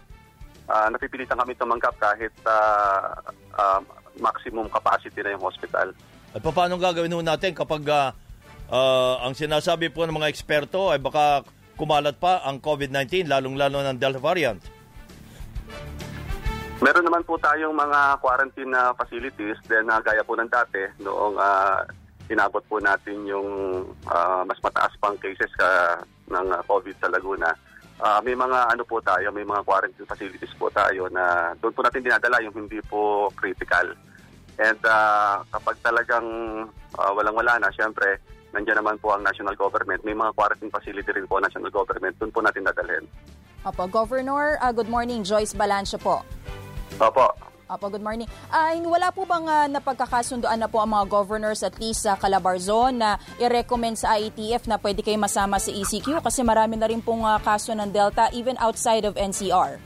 [0.70, 3.18] uh, napipilitan kami tumanggap kahit uh,
[3.58, 3.80] uh,
[4.22, 5.90] maximum capacity na yung hospital.
[6.34, 8.10] At paano gagawin natin kapag uh,
[8.70, 11.42] uh, ang sinasabi po ng mga eksperto ay baka
[11.74, 14.62] kumalat pa ang COVID-19, lalong-lalo ng Delta variant?
[16.82, 21.38] Meron naman po tayong mga quarantine uh, facilities then uh, gaya po ng dati noong
[21.38, 21.80] uh,
[22.28, 23.48] inabot po natin yung
[24.08, 26.00] uh, mas mataas pang cases ka
[26.32, 27.52] ng uh, COVID sa Laguna.
[28.00, 31.80] Uh, may mga ano po tayo, may mga quarantine facilities po tayo na doon po
[31.84, 33.94] natin dinadala yung hindi po critical.
[34.58, 36.26] And uh, kapag talagang
[36.94, 38.18] uh, walang-wala na, syempre,
[38.54, 40.02] nandiyan naman po ang national government.
[40.06, 42.14] May mga quarantine facility rin po national government.
[42.22, 43.04] Doon po natin dadalhin.
[43.64, 45.24] Opo, Governor, uh, good morning.
[45.24, 46.22] Joyce Balancho po.
[47.00, 47.53] Opo.
[47.64, 48.28] Opo, good morning.
[48.52, 53.00] Uh, wala po bang uh, napagkakasundoan na po ang mga governors at least sa Calabarzon
[53.00, 57.24] na i-recommend sa IETF na pwede kayo masama sa ECQ kasi marami na rin pong
[57.24, 59.80] uh, kaso ng Delta even outside of NCR?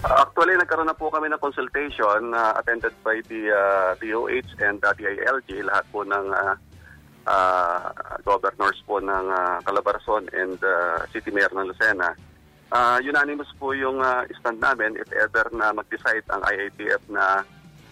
[0.00, 4.94] Actually, nagkaroon na po kami ng consultation uh, attended by the uh, DOH and uh,
[4.94, 6.54] DILG, lahat po ng uh,
[7.26, 7.90] uh,
[8.22, 12.14] governors po ng uh, Calabarzon and uh, City Mayor ng Lucena.
[12.70, 17.42] Uh, unanimous po yung uh, stand namin if ever na mag-decide ang IATF na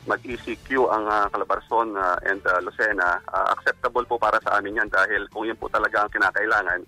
[0.06, 3.18] mag-ECQ ang uh, Calabarzon uh, and uh, Lucena.
[3.26, 6.80] Uh, acceptable po para sa amin yan dahil kung yun po talaga ang kinakailangan,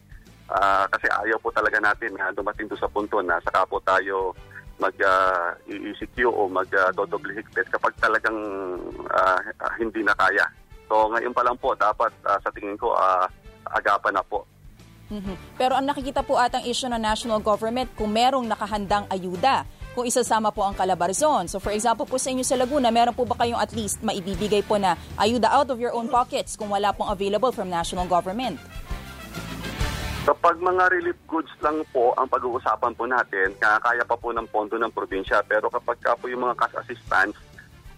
[0.54, 4.38] uh, kasi ayaw po talaga natin na dumating doon sa punto na saka po tayo
[4.78, 8.38] mag-ECQ uh, o mag-double uh, higpit kapag talagang
[9.10, 9.38] uh,
[9.82, 10.46] hindi na kaya.
[10.86, 13.26] So ngayon pa lang po, dapat uh, sa tingin ko, uh,
[13.66, 14.46] agapan na po.
[15.10, 15.58] Mm-hmm.
[15.58, 20.54] Pero ang nakikita po atang issue ng national government kung merong nakahandang ayuda kung isasama
[20.54, 21.50] po ang Calabarzon.
[21.50, 24.62] So for example po sa inyo sa Laguna, meron po ba kayong at least maibibigay
[24.62, 28.54] po na ayuda out of your own pockets kung wala pong available from national government?
[30.20, 34.78] Kapag mga relief goods lang po ang pag-uusapan po natin, kaya pa po ng pondo
[34.78, 35.42] ng probinsya.
[35.42, 37.34] Pero kapag ka po yung mga cash assistance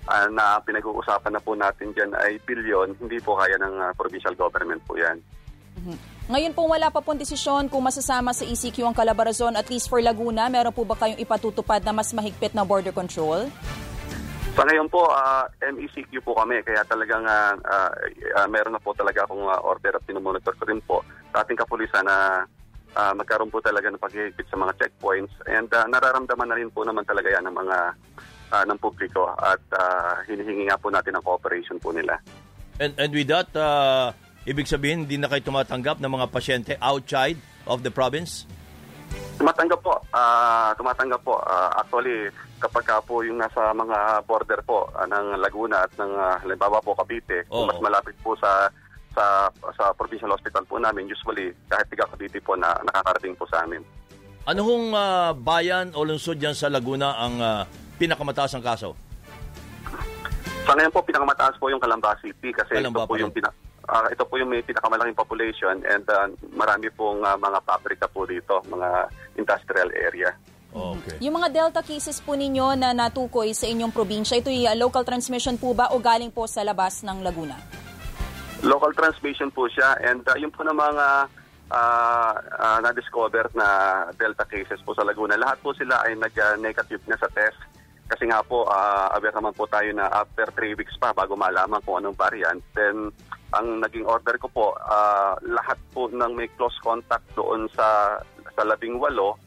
[0.09, 4.33] ah, na pinag-uusapan na po natin dyan ay billion, hindi po kaya ng ah, provincial
[4.39, 5.21] government po yan.
[6.31, 9.99] Ngayon po wala pa pong desisyon kung masasama sa ECQ ang Calabarazon at least for
[9.99, 10.47] Laguna.
[10.47, 13.51] Meron po ba kayong ipatutupad na mas mahigpit na border control?
[14.53, 17.57] Sa ngayon po, ah, MECQ po kami, kaya talagang ah,
[18.39, 21.03] ah, meron na po talaga akong ah, order at pinomonitor ko rin po
[21.35, 22.47] sa ating kapulisan na
[22.95, 26.87] ah, magkaroon po talaga ng paghihigpit sa mga checkpoints and ah, nararamdaman na rin po
[26.87, 27.77] naman talaga yan ng mga
[28.53, 32.21] ah, ng publiko at ah, hinihingi nga po natin ang cooperation po nila.
[32.77, 34.13] And, and with that, uh,
[34.47, 38.47] ibig sabihin, hindi na kayo tumatanggap ng mga pasyente outside of the province?
[39.39, 39.95] Tumatanggap po.
[40.15, 41.39] ah, tumatanggap po.
[41.43, 42.31] Ah, actually,
[42.63, 46.79] kapag ka po yung nasa mga border po ah, ng Laguna at ng ah, halimbawa
[46.79, 47.67] po Cavite, Oo.
[47.67, 48.71] mas malapit po sa
[49.13, 53.67] sa sa provincial hospital po namin, usually kahit tiga Cavite po na nakakarating po sa
[53.67, 53.83] amin.
[54.47, 57.63] Ano hong ah, bayan o lungsod dyan sa Laguna ang ah,
[57.99, 58.95] pinakamataas ang kaso?
[60.63, 63.51] Sa ngayon po, pinakamataas po yung Calamba City kasi Calamba ito po yung pina,
[63.89, 68.27] ah, ito po yung may pinakamalaking population and ah, marami pong ah, mga pabrika po
[68.29, 70.31] dito, mga industrial area.
[70.73, 71.21] Okay.
[71.21, 75.61] Yung mga Delta cases po ninyo na natukoy sa inyong probinsya, ito yung local transmission
[75.61, 77.61] po ba o galing po sa labas ng Laguna?
[78.65, 81.07] Local transmission po siya and uh, yung po ng mga
[81.73, 83.69] ah, ah, na-discover na
[84.17, 87.61] Delta cases po sa Laguna, lahat po sila ay nag-negative na sa test.
[88.13, 91.81] Kasi nga po, ah, aware naman po tayo na after 3 weeks pa bago malaman
[91.81, 92.61] kung anong variant.
[92.77, 93.09] Then,
[93.57, 98.21] ang naging order ko po, ah, lahat po ng may close contact doon sa,
[98.53, 99.41] sa labing walo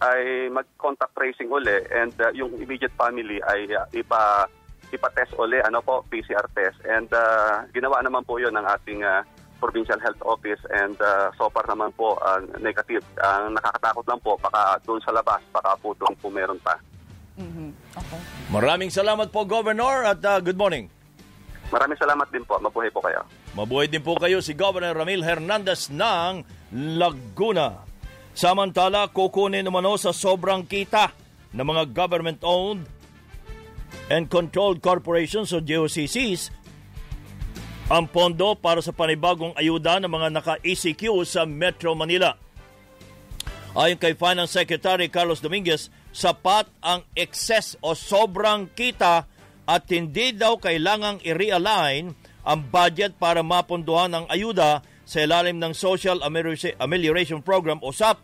[0.00, 4.48] ay mag-contact tracing uli and uh, yung immediate family ay uh, ipa
[4.88, 6.80] ipa-test uli ano po PCR test.
[6.88, 9.20] And uh, ginawa naman po 'yon ng ating uh,
[9.60, 13.04] provincial health office and uh, so far naman po uh, negative.
[13.20, 16.80] Ang nakakatakot lang po baka doon sa labas baka po doon po meron pa
[17.90, 18.20] Okay.
[18.54, 20.86] Maraming salamat po, Governor, at ah, good morning.
[21.70, 23.22] maraming salamat din po mabuhay po kayo
[23.54, 26.42] Mabuhay din po kayo si Governor Ramil Hernandez ng
[26.98, 27.82] Laguna.
[28.30, 31.10] Samantala, kukunin umano sa sobrang kita
[31.50, 32.86] ng mga government-owned
[34.06, 36.54] and controlled corporations o GOCCs
[37.90, 42.38] ang pondo para sa panibagong ayuda ng mga naka-ECQ sa Metro Manila.
[43.74, 49.26] Ayon kay Finance Secretary Carlos Dominguez, sapat ang excess o sobrang kita
[49.66, 52.10] at hindi daw kailangang i-realign
[52.42, 58.18] ang budget para mapunduhan ang ayuda sa ilalim ng Social Amelioration- Program o SAP.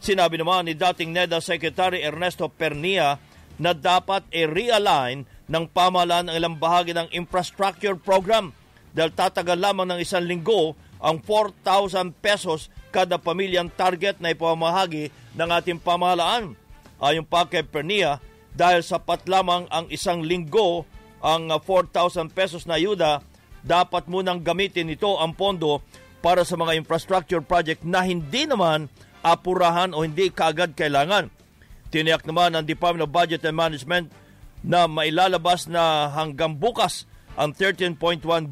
[0.00, 3.20] Sinabi naman ni dating NEDA Secretary Ernesto Pernia
[3.60, 8.56] na dapat i-realign ng pamahalaan ang ilang bahagi ng infrastructure program
[8.96, 15.48] dahil tatagal lamang ng isang linggo ang 4,000 pesos kada pamilyang target na ipamahagi ng
[15.48, 16.56] ating pamahalaan.
[17.00, 18.20] Ayon pa kay Pernia,
[18.52, 20.84] dahil sapat lamang ang isang linggo
[21.20, 23.24] ang uh, 4,000 pesos na ayuda,
[23.60, 25.84] dapat munang gamitin ito ang pondo
[26.20, 28.88] para sa mga infrastructure project na hindi naman
[29.20, 31.28] apurahan o hindi kaagad kailangan.
[31.92, 34.06] Tiniyak naman ng Department of Budget and Management
[34.60, 37.96] na mailalabas na hanggang bukas ang 13.1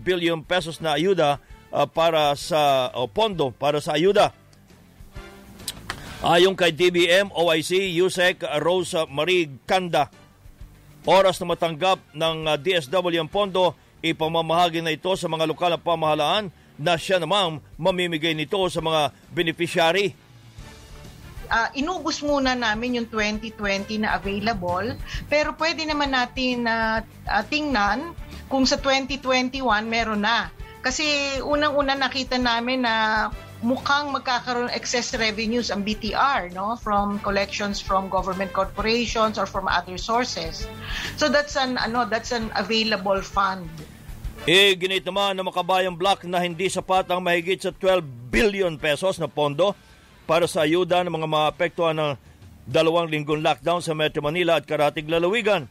[0.01, 1.41] billion pesos na ayuda
[1.73, 4.33] uh, para sa o pondo para sa ayuda.
[6.19, 10.11] Ayon kay DBM, OIC, USEC, Rosa Marie Kanda,
[11.07, 15.79] oras na matanggap ng uh, DSW ang pondo, ipamamahagi na ito sa mga lokal na
[15.79, 20.11] pamahalaan na siya namang mamimigay nito sa mga beneficiary
[21.49, 24.95] ah, inubos muna namin yung 2020 na available,
[25.27, 27.03] pero pwede naman natin na
[27.49, 28.13] tingnan
[28.53, 30.53] kung sa 2021 meron na.
[30.85, 31.05] Kasi
[31.43, 33.29] unang-una nakita namin na
[33.59, 39.99] mukhang magkakaroon excess revenues ang BTR no from collections from government corporations or from other
[39.99, 40.67] sources.
[41.19, 43.67] So that's an ano that's an available fund.
[44.47, 49.27] Iginit naman ng Makabayang Black na hindi sapat ang mahigit sa 12 billion pesos na
[49.27, 49.75] pondo
[50.25, 52.13] para sa ayuda ng mga maapektuhan ng
[52.69, 55.67] dalawang linggong lockdown sa Metro Manila at Karatig Lalawigan.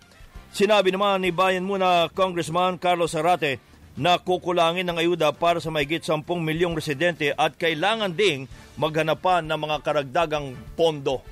[0.51, 3.61] Sinabi naman ni Bayan Muna Congressman Carlos Arate
[3.97, 8.45] na kukulangin ng ayuda para sa mahigit 10 milyong residente at kailangan ding
[8.77, 11.25] maghanapan ng mga karagdagang pondo.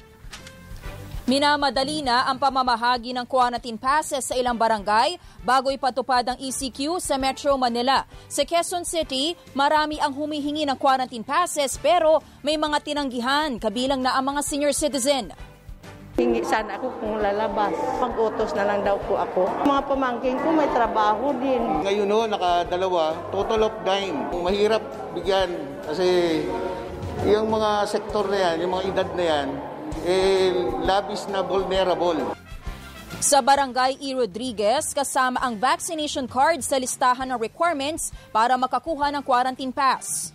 [1.25, 7.17] Minamadali na ang pamamahagi ng quarantine passes sa ilang barangay bago ipatupad ang ECQ sa
[7.17, 8.05] Metro Manila.
[8.29, 14.13] Sa Quezon City, marami ang humihingi ng quarantine passes pero may mga tinanggihan kabilang na
[14.13, 15.33] ang mga senior citizen.
[16.15, 17.75] Hingi sana ako kung lalabas.
[17.99, 19.67] Pag-utos na lang daw po ako.
[19.67, 21.59] Mga pamangking ko may trabaho din.
[21.83, 24.15] Ngayon no, nakadalawa, total of nine.
[24.31, 24.79] Mahirap
[25.11, 25.51] bigyan
[25.83, 26.39] kasi
[27.27, 29.47] yung mga sektor na yan, yung mga edad na yan,
[30.07, 30.55] eh,
[30.87, 32.31] labis na vulnerable.
[33.19, 34.15] Sa Barangay E.
[34.15, 40.34] Rodriguez, kasama ang vaccination card sa listahan ng requirements para makakuha ng quarantine pass.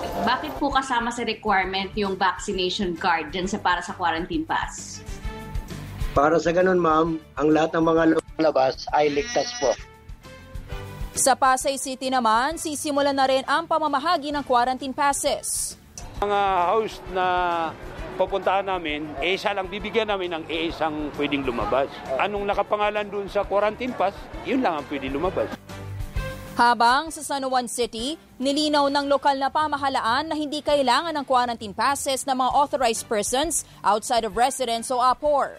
[0.00, 5.04] Bakit po kasama sa requirement yung vaccination card dyan sa para sa quarantine pass?
[6.16, 9.76] Para sa ganun, ma'am, ang lahat ng mga lumabas ay ligtas po.
[11.12, 15.76] Sa Pasay City naman, sisimulan na rin ang pamamahagi ng quarantine passes.
[16.24, 16.40] Mga
[16.72, 17.26] host na
[18.16, 21.92] pupuntahan namin, eh, isa lang bibigyan namin ng eh, isang pwedeng lumabas.
[22.16, 24.16] Anong nakapangalan dun sa quarantine pass,
[24.48, 25.52] yun lang ang pwedeng lumabas.
[26.60, 31.72] Habang sa San Juan City, nilinaw ng lokal na pamahalaan na hindi kailangan ng quarantine
[31.72, 35.56] passes ng mga authorized persons outside of residence o APOR.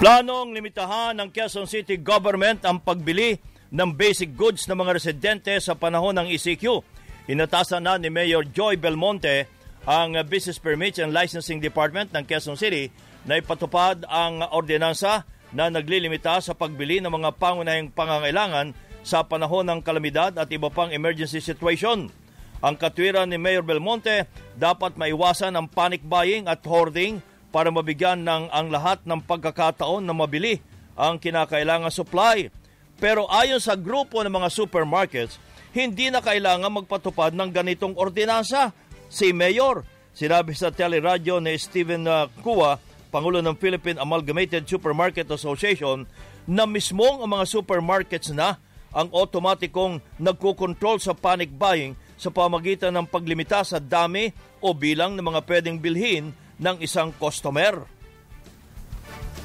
[0.00, 3.36] Planong limitahan ng Quezon City Government ang pagbili
[3.68, 6.80] ng basic goods ng mga residente sa panahon ng ECQ.
[7.28, 12.90] Inatasan na ni Mayor Joy Belmonte ang Business Permits and Licensing Department ng Quezon City
[13.28, 18.72] na ipatupad ang ordinansa na naglilimita sa pagbili ng mga pangunahing pangangailangan
[19.04, 22.12] sa panahon ng kalamidad at iba pang emergency situation.
[22.58, 24.26] Ang katwiran ni Mayor Belmonte,
[24.58, 27.22] dapat maiwasan ang panic buying at hoarding
[27.54, 30.58] para mabigyan ng ang lahat ng pagkakataon na mabili
[30.98, 32.50] ang kinakailangan supply.
[32.98, 35.38] Pero ayon sa grupo ng mga supermarkets,
[35.70, 38.74] hindi na kailangan magpatupad ng ganitong ordinansa.
[39.08, 42.76] Si Mayor, sinabi sa teleradyo ni Steven uh, Kua,
[43.08, 46.04] Pangulo ng Philippine Amalgamated Supermarket Association,
[46.44, 48.60] na mismong ang mga supermarkets na
[48.92, 54.28] ang otomatikong nagkukontrol sa panic buying sa pamagitan ng paglimita sa dami
[54.60, 57.88] o bilang ng mga pwedeng bilhin ng isang customer.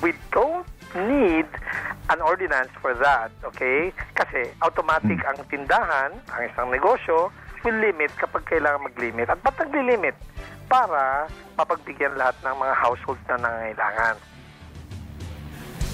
[0.03, 1.47] We don't need
[2.11, 3.95] an ordinance for that, okay?
[4.11, 7.31] Kasi automatic ang tindahan, ang isang negosyo,
[7.63, 9.27] will limit kapag kailangan mag-limit.
[9.31, 10.15] At ba't nagli-limit?
[10.67, 14.15] Para mapagbigyan lahat ng mga households na nangangailangan.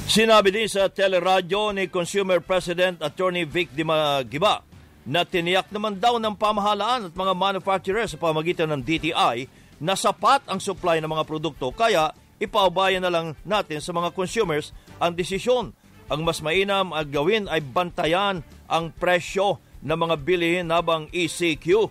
[0.10, 4.66] Sinabi din sa teleradyo ni Consumer President Attorney Vic Dimagiba
[5.06, 9.46] na tiniyak naman daw ng pamahalaan at mga manufacturers sa pamagitan ng DTI
[9.78, 12.10] na sapat ang supply ng mga produkto kaya
[12.42, 15.78] ipaubayan na lang natin sa mga consumers ang desisyon.
[16.10, 21.88] Ang mas mainam at gawin ay bantayan ang presyo ng mga bilihin habang ECQ.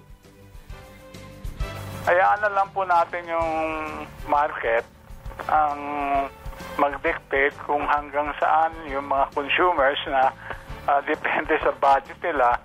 [2.08, 3.50] Hayaan na lang po natin yung
[4.28, 4.84] market
[5.48, 5.80] ang
[6.80, 10.32] mag-dictate kung hanggang saan yung mga consumers na
[10.88, 12.56] uh, depende sa budget nila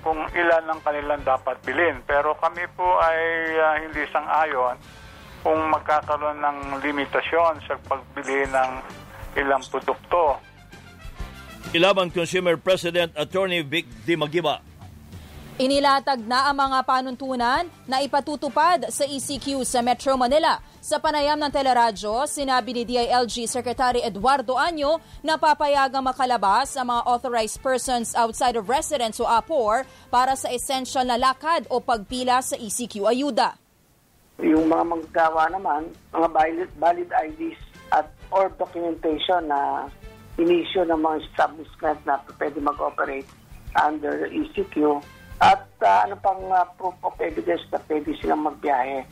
[0.00, 2.00] kung ilan ang kanilang dapat bilhin.
[2.06, 3.20] Pero kami po ay
[3.58, 4.76] uh, hindi sang-ayon
[5.44, 8.70] kung magkakaroon ng limitasyon sa pagbili ng
[9.36, 10.40] ilang produkto.
[11.72, 14.60] Ilabang Consumer President Attorney Vic Dimagiba.
[15.54, 20.58] Inilatag na ang mga panuntunan na ipatutupad sa ECQ sa Metro Manila.
[20.82, 27.02] Sa panayam ng teleradyo, sinabi ni DILG Secretary Eduardo Anyo na papayagang makalabas ang mga
[27.06, 32.58] authorized persons outside of residence o APOR para sa essential na lakad o pagpila sa
[32.58, 33.54] ECQ ayuda.
[34.42, 37.62] Yung mga manggagawa naman, mga valid, valid IDs
[37.94, 39.86] at or documentation na
[40.38, 43.28] inisyo ng mga establishment na pwede mag-operate
[43.78, 45.02] under ECQ
[45.42, 49.02] at uh, ano pang uh, proof of evidence na pwede silang magbiyahe.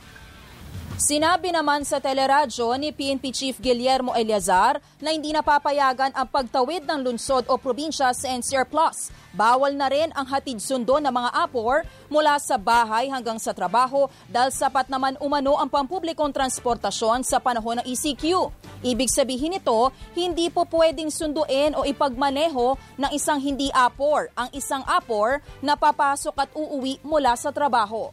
[0.93, 7.03] Sinabi naman sa teleradyo ni PNP Chief Guillermo Eliazar na hindi napapayagan ang pagtawid ng
[7.03, 9.11] lungsod o probinsya sa NCR Plus.
[9.33, 14.05] Bawal na rin ang hatid sundo ng mga apor mula sa bahay hanggang sa trabaho
[14.29, 18.53] dahil sapat naman umano ang pampublikong transportasyon sa panahon ng ECQ.
[18.85, 24.87] Ibig sabihin nito, hindi po pwedeng sunduin o ipagmaneho ng isang hindi apor ang isang
[24.87, 28.07] apor na papasok at uuwi mula sa trabaho.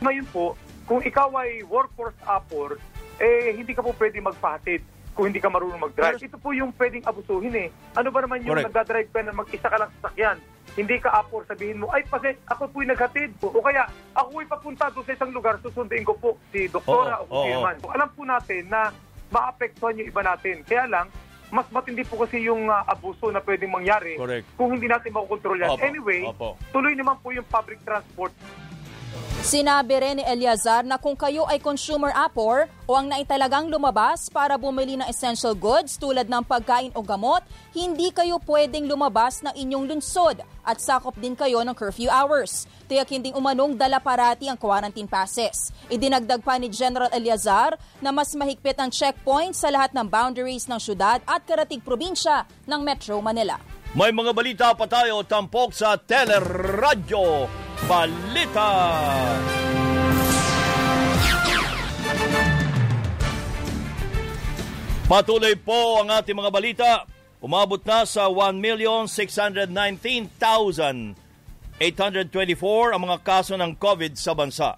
[0.00, 0.54] Ngayon po,
[0.86, 2.78] kung ikaw ay workforce apport,
[3.18, 4.80] eh hindi ka po pwede magpahatid
[5.18, 6.22] kung hindi ka marunong mag-drive.
[6.22, 7.68] Ito po yung pwedeng abusuhin eh.
[7.98, 8.70] Ano ba naman yung Correct.
[8.70, 10.38] nagdadrive ka na mag-isa ka lang sa sakyan?
[10.76, 13.32] Hindi ka apport, sabihin mo, ay pase, ako po'y naghatid.
[13.40, 17.32] O kaya, ako po'y papunta doon sa isang lugar, susunduin ko po si doktora Oo,
[17.32, 17.76] o kung man.
[17.80, 18.92] So, alam po natin na
[19.32, 20.60] maapektuhan yung iba natin.
[20.68, 21.08] Kaya lang,
[21.48, 24.44] mas matindi po kasi yung ah, abuso na pwedeng mangyari Correct.
[24.58, 25.70] kung hindi natin makokontrol yan.
[25.72, 26.48] Opo, Anyway, opo.
[26.76, 28.36] tuloy naman po yung public transport
[29.46, 34.58] Sinabi rin ni Eliazar na kung kayo ay consumer appor o ang naitalagang lumabas para
[34.58, 39.86] bumili ng essential goods tulad ng pagkain o gamot, hindi kayo pwedeng lumabas ng inyong
[39.86, 42.66] lunsod at sakop din kayo ng curfew hours.
[42.90, 45.70] Tiyak hindi umanong dala parati ang quarantine passes.
[45.94, 50.82] Idinagdag pa ni General Eliazar na mas mahigpit ang checkpoint sa lahat ng boundaries ng
[50.82, 53.62] syudad at karatig probinsya ng Metro Manila.
[53.94, 58.72] May mga balita pa tayo tampok sa Teleradyo Balita.
[65.06, 67.06] Patuloy po ang ating mga balita.
[67.38, 71.14] Umabot na sa 1,619,824
[72.90, 74.74] ang mga kaso ng COVID sa bansa.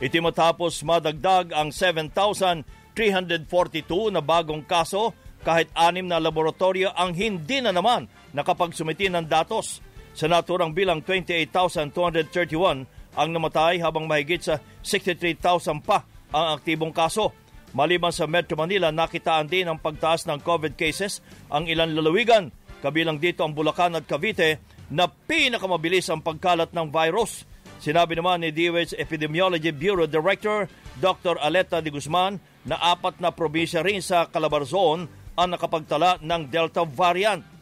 [0.00, 5.12] Iti matapos madagdag ang 7,342 na bagong kaso
[5.44, 9.84] kahit anim na laboratorio ang hindi na naman nakapagsumiti ng datos.
[10.16, 17.36] Sa naturang bilang 28,231 ang namatay habang mahigit sa 63,000 pa ang aktibong kaso.
[17.76, 21.20] Maliban sa Metro Manila, nakitaan din ang pagtaas ng COVID cases
[21.52, 22.48] ang ilan lalawigan,
[22.80, 24.56] kabilang dito ang Bulacan at Cavite
[24.88, 27.44] na pinakamabilis ang pagkalat ng virus.
[27.76, 30.64] Sinabi naman ni DOH Epidemiology Bureau Director
[30.96, 31.36] Dr.
[31.36, 35.04] Aleta de Guzman na apat na probinsya rin sa Calabarzon
[35.36, 37.55] ang nakapagtala ng Delta variant.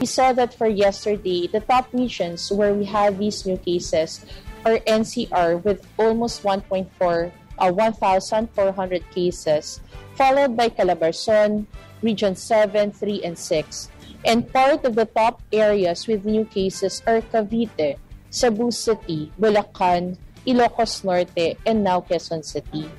[0.00, 4.24] We saw that for yesterday, the top regions where we have these new cases
[4.64, 9.80] are NCR with almost 1.4 uh, 1,400 cases,
[10.16, 11.66] followed by Calabarzon,
[12.02, 13.88] Region 7, 3, and 6.
[14.24, 17.98] And part of the top areas with new cases are Cavite,
[18.30, 20.16] Cebu City, Bulacan,
[20.46, 22.90] Ilocos Norte, and now Quezon City.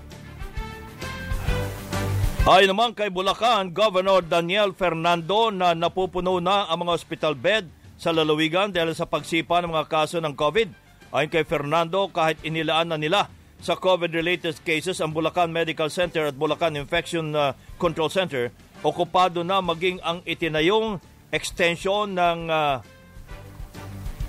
[2.45, 7.65] Ayon naman kay Bulacan, Governor Daniel Fernando na napupuno na ang mga hospital bed
[7.97, 10.69] sa lalawigan dahil sa pagsipa ng mga kaso ng COVID.
[11.09, 16.37] Ayon kay Fernando, kahit inilaan na nila sa COVID-related cases ang Bulacan Medical Center at
[16.37, 18.53] Bulacan Infection uh, Control Center,
[18.85, 21.01] okupado na maging ang itinayong
[21.33, 22.77] extension ng uh,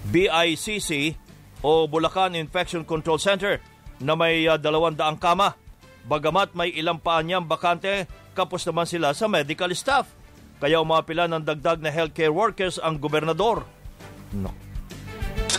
[0.09, 1.21] BICC
[1.61, 3.61] o Bulacan Infection Control Center
[4.01, 5.66] na may uh, dalawang daang kama.
[6.07, 8.07] Bagamat may ilang paanyang bakante,
[8.39, 10.07] kapos naman sila sa medical staff.
[10.63, 13.67] Kaya umapila ng dagdag na healthcare workers ang gobernador.
[14.31, 14.55] No.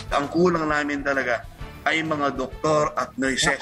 [0.08, 1.44] Ang kulang namin talaga
[1.84, 3.60] ay mga doktor at nurses.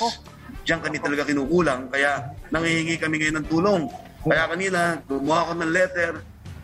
[0.62, 3.82] Diyan kami talaga kinukulang, kaya nangihingi kami ngayon ng tulong.
[4.22, 6.12] Kaya kanina, gumawa ko ng letter,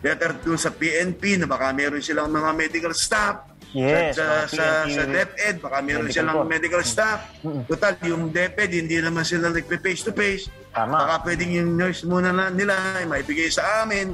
[0.03, 4.93] letter dun sa PNP na baka meron silang mga medical staff, Yes, sa, sa, PNP.
[4.93, 7.25] sa DepEd, baka meron silang medical staff.
[7.41, 10.45] Total, yung DepEd, hindi naman sila nagpe-face to face.
[10.69, 14.13] Baka pwedeng yung nurse muna na nila ay maibigay sa amin.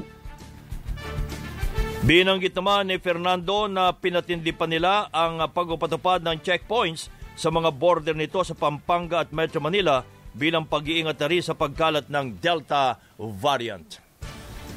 [1.99, 8.16] Binanggit naman ni Fernando na pinatindi pa nila ang pagpapatupad ng checkpoints sa mga border
[8.16, 14.09] nito sa Pampanga at Metro Manila bilang pag-iingat na rin sa pagkalat ng Delta variant.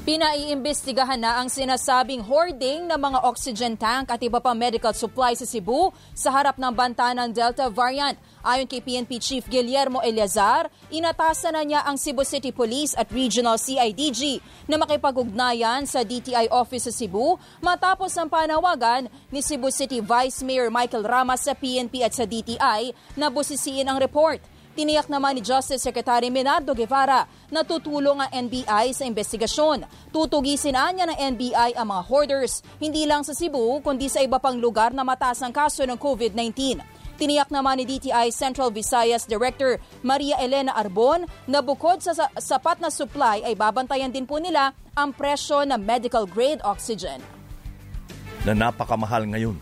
[0.03, 5.47] Pinaiimbestigahan na ang sinasabing hoarding ng mga oxygen tank at iba pang medical supplies sa
[5.47, 8.19] Cebu sa harap ng banta ng Delta variant.
[8.43, 13.63] Ayon kay PNP Chief Guillermo Eleazar, inatasan na niya ang Cebu City Police at Regional
[13.63, 20.43] CIDG na makipag-ugnayan sa DTI Office sa Cebu matapos ang panawagan ni Cebu City Vice
[20.43, 24.43] Mayor Michael Ramos sa PNP at sa DTI na busisiin ang report.
[24.73, 29.85] Tiniyak naman ni Justice Secretary Menardo Guevara na tutulong ang NBI sa investigasyon.
[30.09, 34.57] Tutugisin niya ng NBI ang mga hoarders, hindi lang sa Cebu kundi sa iba pang
[34.57, 36.81] lugar na mataas ang kaso ng COVID-19.
[37.21, 42.81] Tiniyak naman ni DTI Central Visayas Director Maria Elena Arbon na bukod sa sa- sapat
[42.81, 47.21] na supply ay babantayan din po nila ang presyo ng medical grade oxygen.
[48.43, 49.55] na napakamahal ngayon.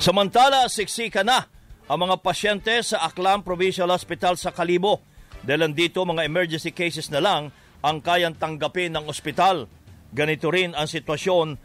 [0.00, 1.44] Samantala, siksika na
[1.90, 5.02] ang mga pasyente sa Aklan Provincial Hospital sa Kalibo.
[5.42, 7.50] Dahil dito mga emergency cases na lang
[7.82, 9.66] ang kayang tanggapin ng ospital.
[10.14, 11.58] Ganito rin ang sitwasyon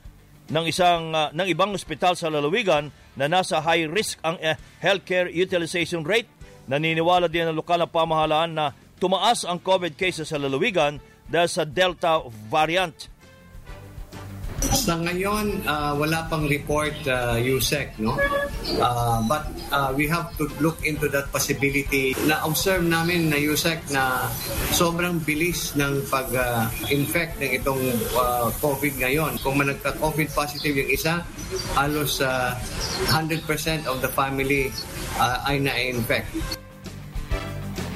[0.48, 2.90] ng isang ah, ng ibang ospital sa lalawigan
[3.20, 6.32] na nasa high risk ang eh, healthcare utilization rate.
[6.66, 8.66] Naniniwala din ang lokal na pamahalaan na
[8.98, 10.98] tumaas ang COVID cases sa lalawigan
[11.28, 13.12] dahil sa Delta variant.
[14.58, 18.18] Sa ngayon, uh, wala pang report uh, USEC, no?
[18.82, 22.18] Uh, but uh, we have to look into that possibility.
[22.26, 24.26] Na-observe namin na USEC na
[24.74, 27.84] sobrang bilis ng pag-infect ng itong
[28.18, 29.38] uh, COVID ngayon.
[29.46, 31.22] Kung man nagka-COVID positive yung isa,
[31.78, 32.58] halos uh,
[33.14, 33.46] 100%
[33.86, 34.74] of the family
[35.22, 36.34] uh, ay na-infect.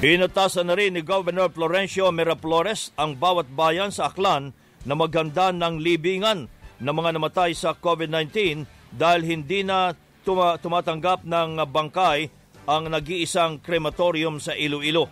[0.02, 4.50] Inatasan na rin ni Governor Florencio Miraflores ang bawat bayan sa Aklan
[4.86, 6.50] na maghanda ng libingan
[6.82, 9.94] ng mga namatay sa COVID-19 dahil hindi na
[10.26, 12.30] tuma- tumatanggap ng bangkay
[12.66, 15.10] ang nag-iisang crematorium sa Iloilo.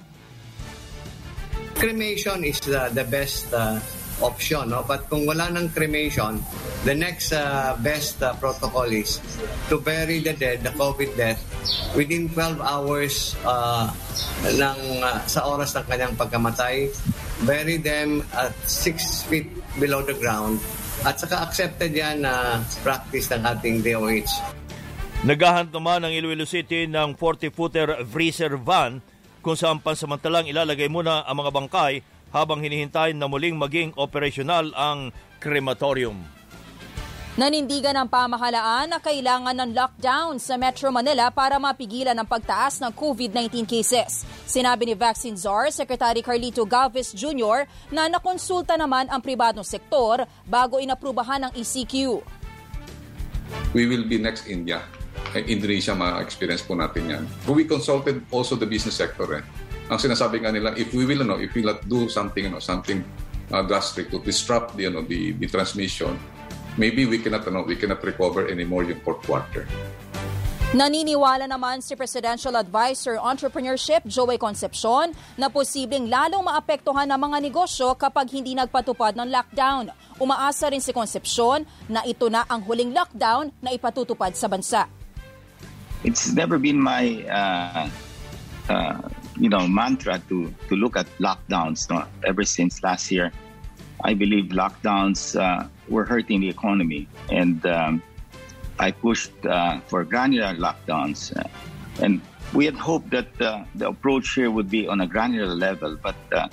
[1.75, 3.81] Cremation is the, the best uh,
[4.21, 4.85] option, no?
[4.85, 6.45] But kung wala ng cremation,
[6.85, 9.17] the next uh, best uh, protocol is
[9.73, 11.41] to bury the dead, the COVID death,
[11.97, 13.89] within 12 hours uh,
[14.45, 16.93] ng, uh, sa oras ng kanyang pagkamatay.
[17.49, 19.49] Bury them at 6 feet
[19.79, 20.59] below the ground.
[21.07, 24.33] At saka accepted yan na practice ng ating DOH.
[25.21, 29.05] Naghahanap naman ng Iloilo City ng 40-footer freezer van
[29.45, 31.93] kung saan pansamantalang ilalagay muna ang mga bangkay
[32.33, 36.40] habang hinihintay na muling maging operasyonal ang krematorium.
[37.39, 42.91] Nanindigan ng pamahalaan na kailangan ng lockdown sa Metro Manila para mapigilan ang pagtaas ng
[42.91, 44.27] COVID-19 cases.
[44.51, 47.71] Sinabi ni Vaccine Czar Secretary Carlito Galvez Jr.
[47.95, 52.19] na nakonsulta naman ang pribadong sektor bago inaprubahan ng ECQ.
[53.79, 54.83] We will be next India.
[55.31, 57.23] Indonesia ma-experience po natin yan.
[57.47, 59.39] We consulted also the business sector.
[59.39, 59.43] Eh.
[59.87, 63.07] Ang sinasabi nga nila, if we will, ano, if we will do something, ano, something
[63.55, 66.19] uh, drastic to disrupt the, ano, the, the transmission,
[66.77, 69.67] maybe we cannot, ano, we cannot recover anymore yung fourth quarter.
[70.71, 77.91] Naniniwala naman si Presidential Advisor Entrepreneurship Joey Concepcion na posibleng lalong maapektuhan ng mga negosyo
[77.99, 79.91] kapag hindi nagpatupad ng lockdown.
[80.23, 84.87] Umaasa rin si Concepcion na ito na ang huling lockdown na ipatutupad sa bansa.
[86.07, 87.91] It's never been my uh,
[88.71, 89.11] uh,
[89.43, 91.91] you know mantra to to look at lockdowns.
[91.91, 92.07] No?
[92.23, 93.35] Ever since last year,
[94.05, 98.03] I believe lockdowns uh, were hurting the economy, and um,
[98.79, 101.37] I pushed uh, for granular lockdowns.
[101.37, 101.49] Uh,
[102.03, 102.21] and
[102.55, 106.17] we had hoped that uh, the approach here would be on a granular level, but
[106.33, 106.49] uh,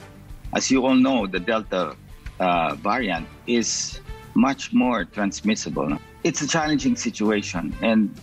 [0.54, 1.96] as you all know, the Delta
[2.40, 4.00] uh, variant is
[4.34, 5.98] much more transmissible.
[6.24, 8.14] It's a challenging situation, and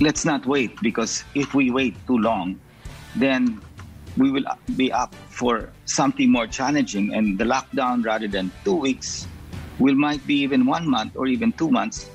[0.00, 2.58] let's not wait because if we wait too long,
[3.14, 3.60] then
[4.18, 4.44] we will
[4.74, 7.14] be up for something more challenging.
[7.14, 9.30] And the lockdown, rather than two weeks,
[9.78, 12.10] will might be even one month or even two months.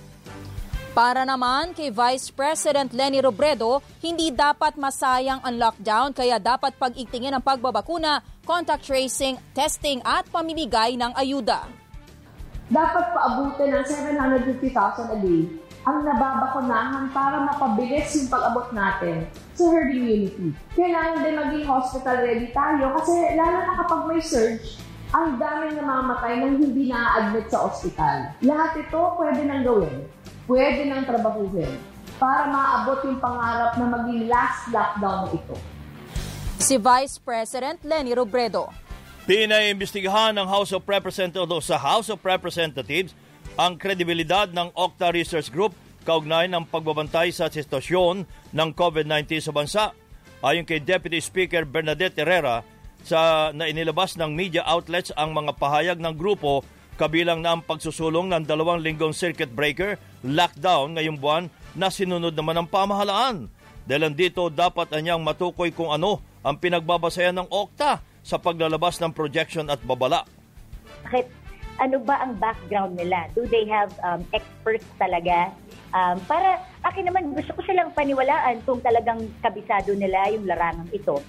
[0.93, 7.33] Para naman kay Vice President Lenny Robredo, hindi dapat masayang ang lockdown kaya dapat pag-igtingin
[7.33, 11.65] ang pagbabakuna, contact tracing, testing at pamimigay ng ayuda.
[12.69, 19.91] Dapat paabutin ng 750,000 a day ang nababakunahan para mapabilis yung pag-abot natin sa herd
[19.91, 20.55] immunity.
[20.79, 24.79] Kailangan din maging hospital ready tayo kasi lalo na kapag may surge,
[25.11, 28.31] ang daming namamatay nang hindi na-admit sa ospital.
[28.41, 30.07] Lahat ito pwede nang gawin.
[30.47, 31.69] Pwede nang trabahuhin
[32.15, 35.55] para maabot yung pangarap na maging last lockdown ito.
[36.63, 38.71] Si Vice President Lenny Robredo.
[39.27, 43.11] Pinaimbestigahan ng House of Representatives sa House of Representatives
[43.53, 49.83] ang kredibilidad ng Octa Research Group kaugnay ng pagbabantay sa sitwasyon ng COVID-19 sa bansa.
[50.43, 52.65] Ayon kay Deputy Speaker Bernadette Herrera,
[53.03, 56.63] sa na inilabas ng media outlets ang mga pahayag ng grupo
[56.95, 62.63] kabilang na ang pagsusulong ng dalawang linggong circuit breaker, lockdown ngayong buwan na sinunod naman
[62.63, 63.49] ng pamahalaan.
[63.83, 69.67] Dahil dito dapat anyang matukoy kung ano ang pinagbabasayan ng OCTA sa paglalabas ng projection
[69.67, 70.23] at babala.
[71.03, 71.42] Bakit
[71.81, 73.29] ano ba ang background nila?
[73.33, 75.49] Do they have um, experts talaga?
[75.93, 81.21] Um, para akin naman gusto ko silang paniwalaan kung talagang kabisado nila yung larangang ito.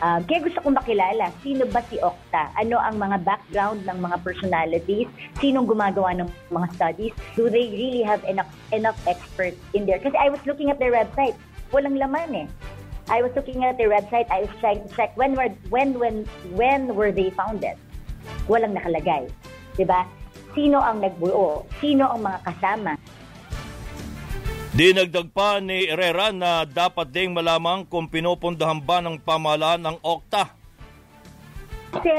[0.00, 2.56] Um, kaya gusto kong makilala, sino ba si Okta?
[2.56, 5.08] Ano ang mga background ng mga personalities?
[5.36, 7.12] Sinong gumagawa ng mga studies?
[7.36, 10.00] Do they really have enough, enough experts in there?
[10.00, 11.36] Kasi I was looking at their website.
[11.68, 12.48] Walang laman eh.
[13.12, 14.24] I was looking at their website.
[14.32, 16.24] I was trying to check when were, when, when,
[16.56, 17.76] when were they founded?
[18.48, 19.28] Walang nakalagay.
[19.80, 20.04] 'Di ba?
[20.52, 21.64] Sino ang nagbuo?
[21.80, 22.92] Sino ang mga kasama?
[24.76, 30.44] Dinagdag pa ni Herrera na dapat ding malamang kung pinupundahan ba ng pamahalaan ng OCTA.
[31.90, 32.12] Kasi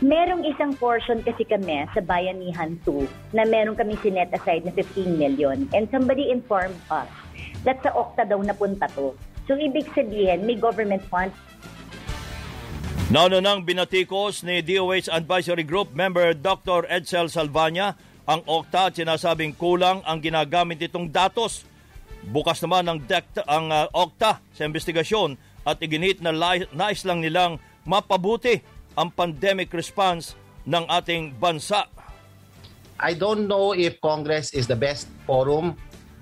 [0.00, 5.20] merong isang portion kasi kami sa Bayanihan 2 na meron kami sinet aside na 15
[5.20, 7.10] million and somebody informed us
[7.68, 9.12] that sa OCTA daw napunta to.
[9.44, 11.36] So ibig sabihin may government funds
[13.12, 16.88] Nauna nang binatikos ni DOH Advisory Group member Dr.
[16.88, 17.92] Edsel Salvania
[18.24, 21.68] ang OCTA at sinasabing kulang ang ginagamit itong datos.
[22.24, 25.36] Bukas naman ang, DECTA, ang uh, OCTA sa investigasyon
[25.68, 26.32] at iginit na
[26.72, 28.64] nais lang nilang mapabuti
[28.96, 30.32] ang pandemic response
[30.64, 31.84] ng ating bansa.
[32.96, 35.76] I don't know if Congress is the best forum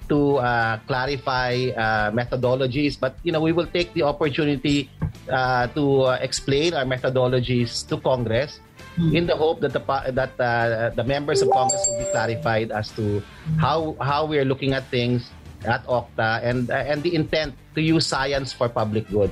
[0.09, 4.91] to uh, clarify uh, methodologies, but you know we will take the opportunity
[5.31, 8.61] uh, to uh, explain our methodologies to Congress
[8.99, 9.17] mm-hmm.
[9.17, 9.83] in the hope that the
[10.13, 13.23] that uh, the members of Congress will be clarified as to
[13.59, 15.31] how how we are looking at things
[15.65, 19.31] at Okta and uh, and the intent to use science for public good.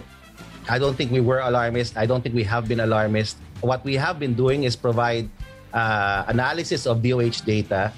[0.69, 1.97] I don't think we were alarmist.
[1.97, 3.39] I don't think we have been alarmist.
[3.61, 5.29] What we have been doing is provide
[5.73, 7.93] uh, analysis of DOH data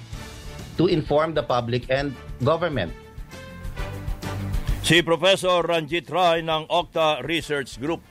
[0.77, 2.91] to inform the public and government.
[4.83, 8.03] Si Professor Ranjit Rai ng Okta Research Group.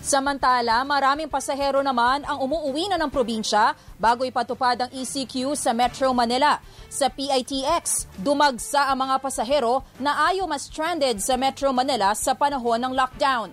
[0.00, 6.08] Samantala, maraming pasahero naman ang umuuwi na ng probinsya bago ipatupad ang ECQ sa Metro
[6.16, 6.56] Manila.
[6.88, 12.80] Sa PITX, dumagsa ang mga pasahero na ayaw mas stranded sa Metro Manila sa panahon
[12.80, 13.52] ng lockdown.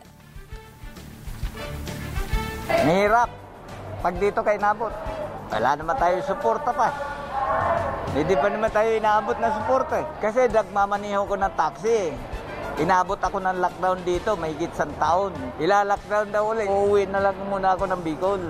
[2.88, 3.30] Mahirap.
[4.00, 4.94] Pag dito kayo nabot,
[5.52, 6.90] wala naman tayo suporta pa.
[8.18, 10.02] Hindi pa naman tayo inaabot ng suporta.
[10.02, 10.06] eh.
[10.18, 12.10] Kasi nagmamaniho ko ng taxi.
[12.82, 15.34] Inabot ako ng lockdown dito, may san taon.
[15.62, 16.70] Ila-lockdown daw ulit.
[16.70, 18.42] Uuwi na lang muna ako ng Bicol.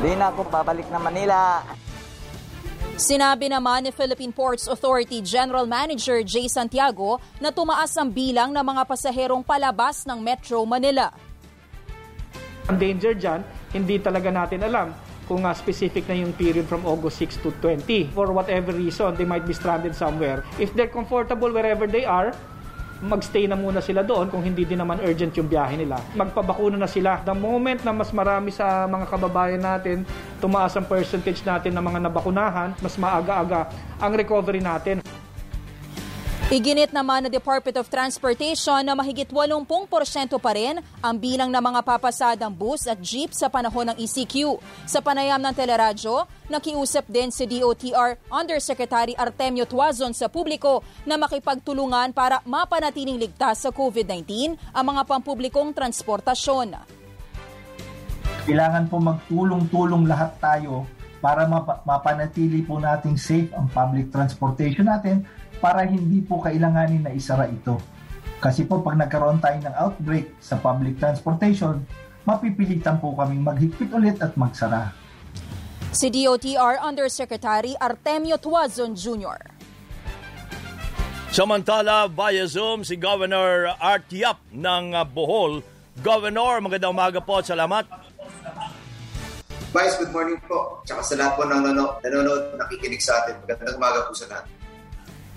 [0.00, 1.60] Di na ako babalik na Manila.
[2.96, 8.64] Sinabi naman ni Philippine Ports Authority General Manager Jay Santiago na tumaas ang bilang ng
[8.64, 11.12] mga pasaherong palabas ng Metro Manila.
[12.70, 13.44] Ang danger dyan,
[13.76, 14.88] hindi talaga natin alam
[15.24, 18.12] kung uh, specific na yung period from August 6 to 20.
[18.12, 20.44] For whatever reason, they might be stranded somewhere.
[20.60, 22.32] If they're comfortable wherever they are,
[23.04, 26.00] magstay na muna sila doon kung hindi din naman urgent yung biyahe nila.
[26.16, 27.20] Magpabakuna na sila.
[27.20, 30.08] The moment na mas marami sa mga kababayan natin,
[30.40, 33.68] tumaas ang percentage natin ng mga nabakunahan, mas maaga-aga
[34.00, 35.04] ang recovery natin.
[36.54, 39.58] Iginit naman ng Department of Transportation na mahigit 80%
[40.38, 44.62] pa rin ang bilang ng mga papasadang bus at jeep sa panahon ng ECQ.
[44.86, 52.14] Sa panayam ng teleradyo, nakiusap din si DOTR Undersecretary Artemio Tuazon sa publiko na makipagtulungan
[52.14, 56.78] para mapanatiling ligtas sa COVID-19 ang mga pampublikong transportasyon.
[58.46, 60.86] Kailangan po magtulong-tulong lahat tayo
[61.18, 65.26] para map- mapanatili po nating safe ang public transportation natin
[65.64, 67.80] para hindi po kailanganin na isara ito.
[68.36, 71.80] Kasi po pag nagkaroon tayo ng outbreak sa public transportation,
[72.28, 74.92] mapipilitan po kaming maghigpit ulit at magsara.
[75.88, 79.40] Si DOTR Undersecretary Artemio Tuazon Jr.
[81.32, 85.64] Samantala, via Zoom, si Governor Art Yap ng uh, Bohol.
[86.04, 87.88] Governor, magandang umaga po at salamat.
[89.72, 90.84] Vice, good morning po.
[90.84, 93.40] Tsaka sa lahat po ng nanonood, nanonood nakikinig sa atin.
[93.42, 94.63] Magandang umaga po sa lahat.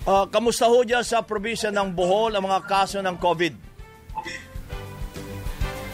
[0.07, 3.53] Uh, kamusta ho dyan sa probinsya ng Bohol ang mga kaso ng COVID?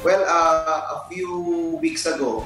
[0.05, 1.33] Well, uh, a few
[1.81, 2.45] weeks ago,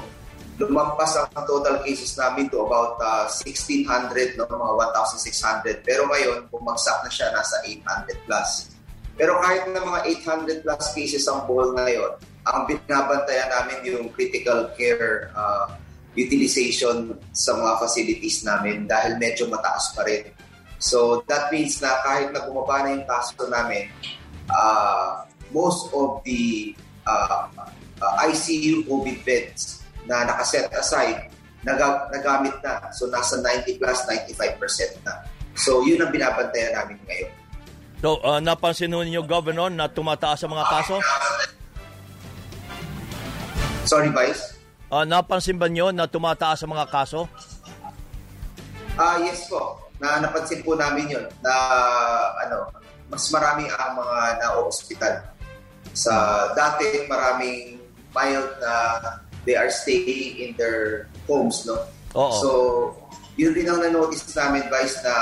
[0.56, 4.48] lumampas ang total cases namin to about uh, 1,600, no?
[4.48, 5.84] mga 1,600.
[5.84, 8.72] Pero ngayon, bumagsak na siya, nasa 800 plus.
[9.20, 12.16] Pero kahit na mga 800 plus cases ang Bohol ngayon,
[12.48, 15.68] ang binabantayan namin yung critical care uh,
[16.16, 20.47] utilization sa mga facilities namin dahil medyo mataas pa rin.
[20.78, 23.90] So that means na kahit na bumaba na yung kaso namin,
[24.50, 27.50] uh, most of the uh,
[27.98, 31.30] uh, ICU COVID beds na nakaset aside,
[31.66, 32.90] nag- nagamit na.
[32.94, 35.26] So nasa 90 plus, 95% na.
[35.58, 37.34] So yun ang binabantayan namin ngayon.
[37.98, 41.02] So, uh, napansin ho ninyo, Governor, na tumataas ang mga kaso?
[43.90, 44.54] Sorry, Vice?
[44.86, 47.26] Uh, napansin ba nyo na tumataas ang mga kaso?
[48.94, 49.87] Ah, yes po.
[49.98, 51.54] Na napansin po namin 'yon na
[52.46, 52.70] ano,
[53.10, 55.14] mas marami ang mga na-hospital.
[55.96, 56.12] Sa
[56.54, 57.82] dati maraming
[58.14, 58.74] mild na
[59.48, 61.88] they are staying in their homes, no?
[62.12, 62.34] Oo.
[62.40, 62.48] So,
[63.38, 65.14] yun din ang na-notice namin, Vice, na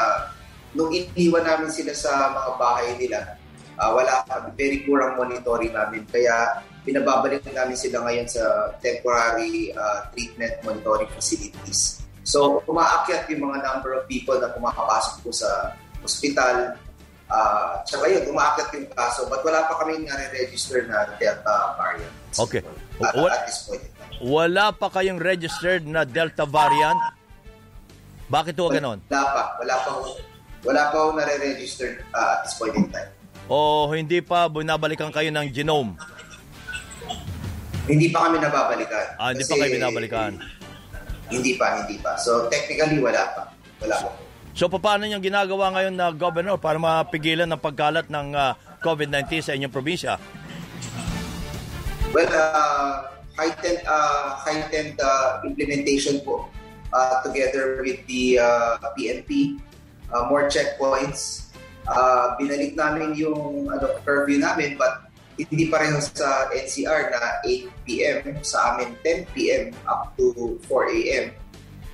[0.73, 3.39] nung iniwan namin sila sa mga bahay nila,
[3.77, 4.25] ah, wala
[4.57, 6.03] very poor ang monitoring namin.
[6.09, 12.06] Kaya pinababalik namin sila ngayon sa temporary ah, treatment monitoring facilities.
[12.27, 16.75] So, umaakyat yung mga number of people na pumapasok po sa hospital.
[17.31, 19.31] Uh, tsaka yun, umaakyat yung kaso.
[19.31, 22.15] But wala pa kami nare-register na Delta variant.
[22.35, 22.67] Okay.
[22.99, 23.87] At, at this point.
[24.19, 26.99] Wala pa kayong registered na Delta variant?
[28.27, 28.99] Bakit ho ganon?
[29.07, 29.43] Wala pa.
[29.63, 30.19] Wala pa ho-
[30.67, 33.07] wala pa ho nare-register uh, at this point in time.
[33.47, 35.95] O hindi pa binabalikan kayo ng genome?
[37.87, 39.15] Hindi pa kami nababalikan.
[39.15, 40.33] Ah, hindi pa Kasi kayo binabalikan.
[41.29, 42.15] Hindi pa, hindi pa.
[42.19, 43.43] So, technically, wala pa.
[43.83, 44.11] Wala pa.
[44.57, 49.53] So paano yung ginagawa ngayon na governor para mapigilan ang pagkalat ng ah, COVID-19 sa
[49.53, 50.17] inyong probinsya?
[52.17, 56.49] Well, uh, heightened, uh, heightened uh, implementation po
[56.97, 59.61] uh, together with the uh, PNP,
[60.09, 61.53] uh, more checkpoints.
[61.85, 65.06] Uh, binalik namin yung ano, curfew namin but
[65.37, 68.17] hindi pa rin sa NCR na 8 p.m.
[68.41, 69.73] sa amin 10 p.m.
[69.85, 71.25] up to 4 a.m.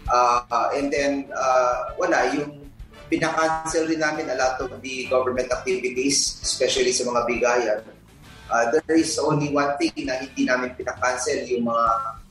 [0.07, 2.63] Uh, and then uh, wala yung
[3.11, 7.81] pinakancel rin namin a lot of the government activities, especially sa mga bigayan.
[8.49, 11.85] Uh, there is only one thing na hindi namin pinakancel, yung mga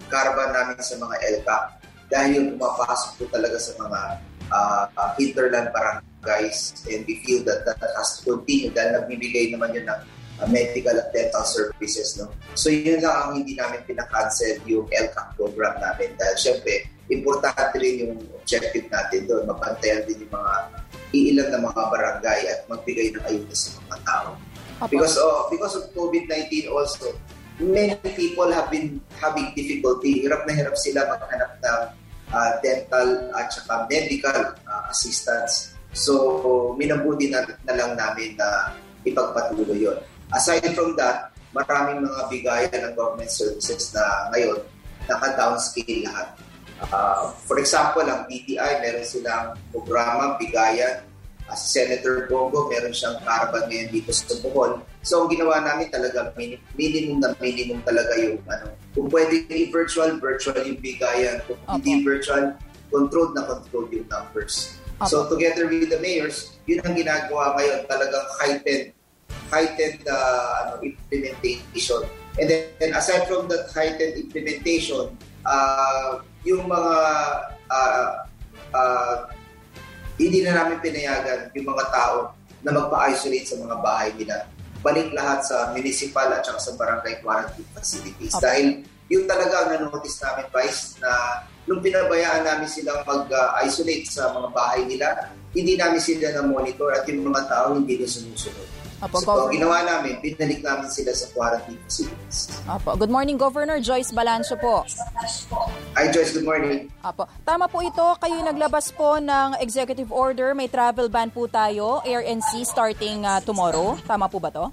[0.09, 1.63] caravan namin sa mga LCAP.
[2.11, 3.99] Dahil yung pumapasok po talaga sa mga
[4.51, 4.83] uh,
[5.15, 10.01] hinterland barangays and we feel that that has to continue dahil nagbibigay naman yun ng
[10.41, 12.17] uh, medical at dental services.
[12.17, 12.33] No?
[12.57, 18.07] So yun lang ang hindi namin pinakancel yung LCAP program namin dahil syempre importante rin
[18.07, 19.45] yung objective natin doon.
[19.45, 20.53] Mapantayan din yung mga
[21.11, 24.29] iilan na mga barangay at magbigay ng ayuda sa mga tao.
[24.89, 27.13] Because of, because of COVID-19 also,
[27.61, 30.25] many people have been having difficulty.
[30.25, 31.81] Hirap na hirap sila maghanap ng
[32.33, 35.77] uh, dental at saka medical uh, assistance.
[35.91, 38.73] So, minabuti na, na lang namin na
[39.03, 39.99] ipagpatuloy yon.
[40.31, 44.63] Aside from that, maraming mga bigayan ng government services na ngayon
[45.11, 46.27] naka-downscale lahat.
[46.89, 51.05] Uh, for example, ang BTI, meron silang programa, bigayan.
[51.45, 54.81] Uh, Senator Bongo, meron siyang caravan ngayon dito sa Bohol.
[55.03, 56.31] So, ang ginawa namin talaga,
[56.73, 58.71] minimum na minimum talaga yung ano.
[58.95, 61.43] Kung pwede i-virtual, virtual yung bigayan.
[61.45, 61.75] Kung okay.
[61.77, 62.55] hindi virtual,
[62.89, 64.79] controlled na controlled yung numbers.
[65.01, 65.11] Okay.
[65.11, 68.95] So, together with the mayors, yun ang ginagawa ngayon, talagang heightened
[69.51, 72.03] heightened uh, ano, implementation.
[72.39, 75.11] And then, and aside from that heightened implementation,
[75.43, 76.95] uh, yung mga
[77.67, 78.09] uh,
[78.71, 79.15] uh,
[80.15, 82.17] hindi na namin pinayagan yung mga tao
[82.61, 84.45] na magpa-isolate sa mga bahay nila.
[84.81, 88.33] Balik lahat sa municipal at saka sa barangay quarantine facilities.
[88.37, 88.41] Okay.
[88.41, 88.67] Dahil
[89.11, 91.11] yung talaga ang nanotice namin, Vice, na
[91.67, 97.27] nung pinabayaan namin silang mag-isolate sa mga bahay nila, hindi namin sila na-monitor at yung
[97.27, 98.80] mga tao hindi na sumusunod.
[99.01, 99.49] Apo, so, Governor.
[99.57, 102.53] ginawa namin, binalik namin sila sa quarantine facilities.
[102.69, 102.93] Apo.
[102.93, 103.81] Good morning, Governor.
[103.81, 104.85] Joyce Balancho po.
[105.97, 106.37] Hi, Joyce.
[106.37, 106.93] Good morning.
[107.01, 107.25] Apo.
[107.41, 108.05] Tama po ito.
[108.21, 110.53] Kayo naglabas po ng executive order.
[110.53, 113.97] May travel ban po tayo, Air and Sea, starting uh, tomorrow.
[114.05, 114.69] Tama po ba to?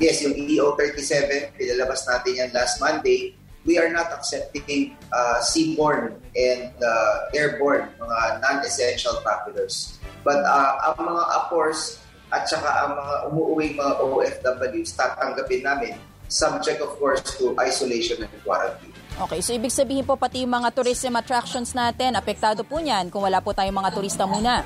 [0.00, 3.36] Yes, yung EO 37, pinalabas natin yan last Monday.
[3.68, 10.00] We are not accepting uh, seaborne and uh, airborne, mga non-essential travelers.
[10.24, 12.00] But uh, ang mga apors,
[12.36, 15.96] at saka ang mga umuuwing mga OFWs tatanggapin namin
[16.28, 18.92] subject of course to isolation and quarantine.
[19.16, 23.24] Okay, so ibig sabihin po pati yung mga tourism attractions natin, apektado po niyan kung
[23.24, 24.60] wala po tayong mga turista muna.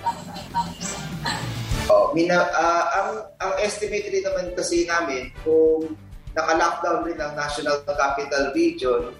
[1.86, 5.94] Oh, mina, uh, ang, ang estimate rin naman kasi namin kung
[6.34, 9.14] naka-lockdown rin ang National Capital Region,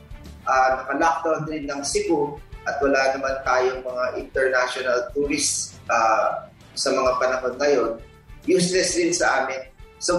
[0.51, 2.35] uh, naka-lockdown rin ng Cebu,
[2.67, 7.91] at wala naman tayong mga international tourists uh, sa mga panahon ngayon,
[8.49, 9.61] useless rin sa amin.
[10.01, 10.17] So,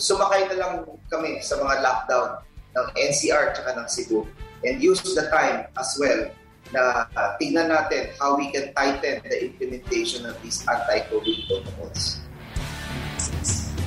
[0.00, 0.72] sumakay na lang
[1.06, 2.42] kami sa mga lockdown
[2.74, 4.26] ng NCR at ng Cebu
[4.66, 6.26] and use the time as well
[6.74, 12.18] na uh, tingnan natin how we can tighten the implementation of these anti-COVID protocols.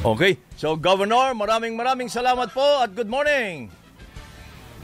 [0.05, 0.39] Okay.
[0.55, 3.67] So, Governor, maraming maraming salamat po at good morning.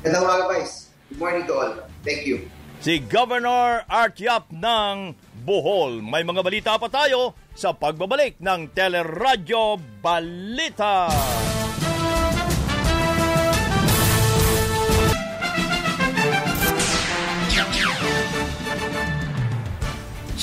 [0.03, 0.91] Gandang umaga, Vice.
[1.07, 1.73] Good morning to all.
[2.03, 2.43] Thank you.
[2.84, 5.15] Si Governor Art Yap ng
[5.47, 6.03] Bohol.
[6.03, 11.10] May mga balita pa tayo sa pagbabalik ng Teleradyo Balita.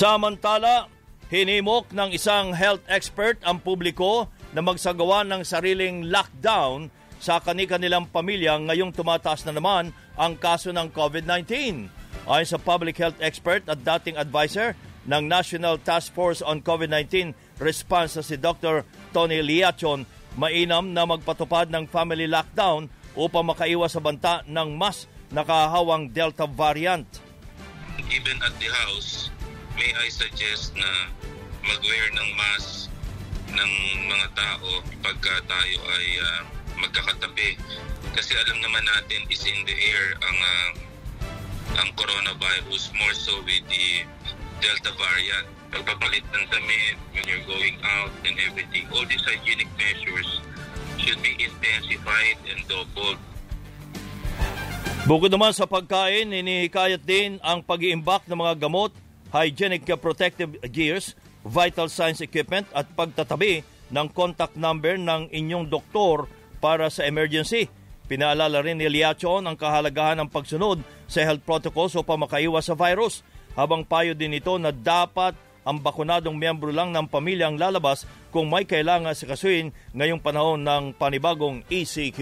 [0.01, 0.89] Samantala,
[1.29, 6.89] hinimok ng isang health expert ang publiko na magsagawa ng sariling lockdown
[7.21, 11.53] sa kani-kanilang pamilya ngayong tumataas na naman ang kaso ng COVID-19.
[12.25, 14.73] Ayon sa public health expert at dating advisor
[15.09, 18.85] ng National Task Force on COVID-19 Response sa si Dr.
[19.13, 26.09] Tony Liachon, mainam na magpatupad ng family lockdown upang makaiwas sa banta ng mas nakahawang
[26.11, 27.07] Delta variant.
[28.11, 29.29] Even at the house,
[29.77, 31.13] may I suggest na
[31.63, 32.89] mag-wear ng mask
[33.51, 33.73] ng
[34.09, 34.69] mga tao
[35.05, 36.41] pagka tayo ay uh,
[36.81, 37.61] magkakatabi.
[38.17, 40.69] Kasi alam naman natin is in the air ang uh,
[41.79, 44.03] ang coronavirus more so with the
[44.61, 45.47] Delta variant.
[45.73, 48.85] Pagpapalit ng damit when you're going out and everything.
[48.93, 50.45] All these hygienic measures
[51.01, 53.19] should be intensified and doubled.
[55.09, 58.93] Bukod naman sa pagkain, inihikayat din ang pag-iimbak ng mga gamot,
[59.33, 66.29] hygienic protective gears, vital signs equipment at pagtatabi ng contact number ng inyong doktor
[66.61, 67.73] para sa emergency.
[68.07, 73.25] Pinaalala rin ni Liachon ang kahalagahan ng pagsunod sa health protocols upang makaiwas sa virus
[73.55, 75.35] habang payo din ito na dapat
[75.65, 80.63] ang bakunadong miyembro lang ng pamilya ang lalabas kung may kailangan sa kasuin ngayong panahon
[80.65, 82.21] ng panibagong ECQ.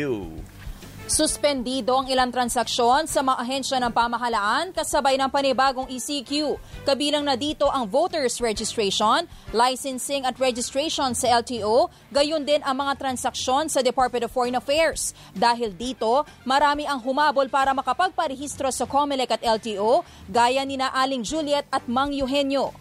[1.09, 6.61] Suspendido ang ilang transaksyon sa mga ahensya ng pamahalaan kasabay ng panibagong ECQ.
[6.85, 9.25] Kabilang na dito ang voters registration,
[9.57, 15.17] licensing at registration sa LTO, gayon din ang mga transaksyon sa Department of Foreign Affairs.
[15.33, 21.25] Dahil dito, marami ang humabol para makapagparehistro sa COMELEC at LTO, gaya ni na Aling
[21.25, 22.77] Juliet at Mang Eugenio.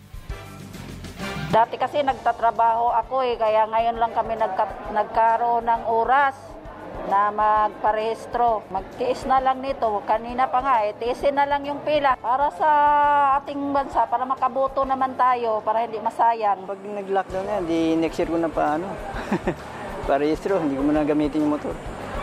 [1.48, 6.57] Dati kasi nagtatrabaho ako eh, kaya ngayon lang kami nagka, nagkaroon ng oras
[7.06, 8.66] na magparehistro.
[8.74, 10.02] Magtiis na lang nito.
[10.10, 12.70] Kanina pa nga, eh, tiisin na lang yung pila para sa
[13.38, 16.66] ating bansa, para makaboto naman tayo, para hindi masayang.
[16.66, 18.90] Pag nag-lockdown yan, di next year ko na pa ano,
[20.10, 21.78] parehistro, hindi ko muna gamitin yung motor.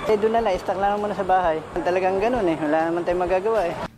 [0.04, 1.62] Eh doon na lang, stock lang muna sa bahay.
[1.80, 3.93] Talagang ganun eh, wala naman tayong magagawa eh.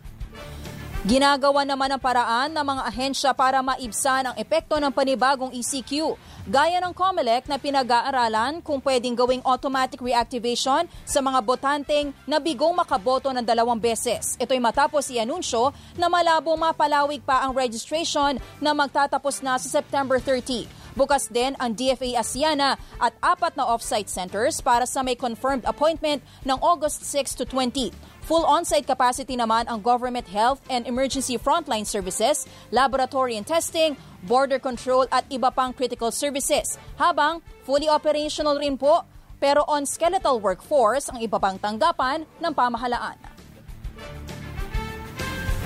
[1.07, 6.83] Ginagawa naman ang paraan ng mga ahensya para maibsan ang epekto ng panibagong ECQ, gaya
[6.83, 13.31] ng COMELEC na pinag-aaralan kung pwedeng gawing automatic reactivation sa mga botanteng na bigong makaboto
[13.31, 14.35] ng dalawang beses.
[14.35, 20.67] Ito'y matapos i-anunsyo na malabo mapalawig pa ang registration na magtatapos na sa September 30.
[20.97, 26.19] Bukas din ang DFA Asiana at apat na off-site centers para sa may confirmed appointment
[26.43, 27.95] ng August 6 to 20.
[28.27, 32.43] Full on-site capacity naman ang government health and emergency frontline services,
[32.75, 33.95] laboratory and testing,
[34.27, 36.75] border control at iba pang critical services.
[36.99, 39.07] Habang fully operational rin po,
[39.39, 43.15] pero on skeletal workforce ang iba pang tanggapan ng pamahalaan.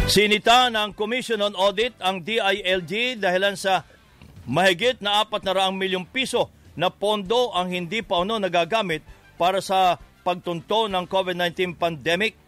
[0.05, 3.89] Sinita ng Commission on Audit ang DILG dahilan sa
[4.45, 9.01] mahigit na 400 milyong piso na pondo ang hindi pa ano nagagamit
[9.33, 12.40] para sa pagtunto ng COVID-19 pandemic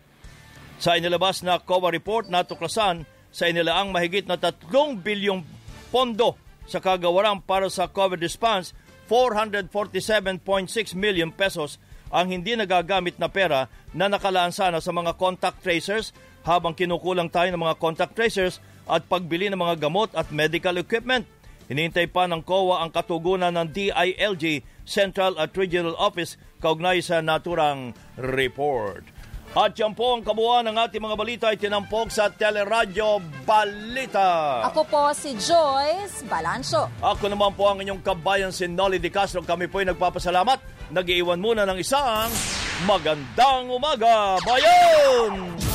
[0.81, 4.53] sa inilabas na COA report natuklasan sa inilaang mahigit na 3
[5.01, 5.41] bilyong
[5.89, 6.37] pondo
[6.69, 8.71] sa kagawaran para sa COVID response,
[9.11, 11.81] 447.6 million pesos
[12.13, 16.13] ang hindi nagagamit na pera na nakalaan sana sa mga contact tracers
[16.45, 21.25] habang kinukulang tayo ng mga contact tracers at pagbili ng mga gamot at medical equipment.
[21.71, 27.95] Hinihintay pa ng COA ang katugunan ng DILG Central at Regional Office kaugnay sa naturang
[28.19, 29.12] report.
[29.53, 34.65] At yan po ang kabuuan ng ating mga balita ay tinampok sa Teleradyo Balita.
[34.65, 36.89] Ako po si Joyce Balancho.
[36.97, 39.45] Ako naman po ang inyong kabayan si Nolly Di Castro.
[39.45, 40.89] Kami po ay nagpapasalamat.
[40.89, 42.33] Nag-iwan muna ng isang
[42.89, 44.41] magandang umaga.
[44.41, 45.72] Bayan!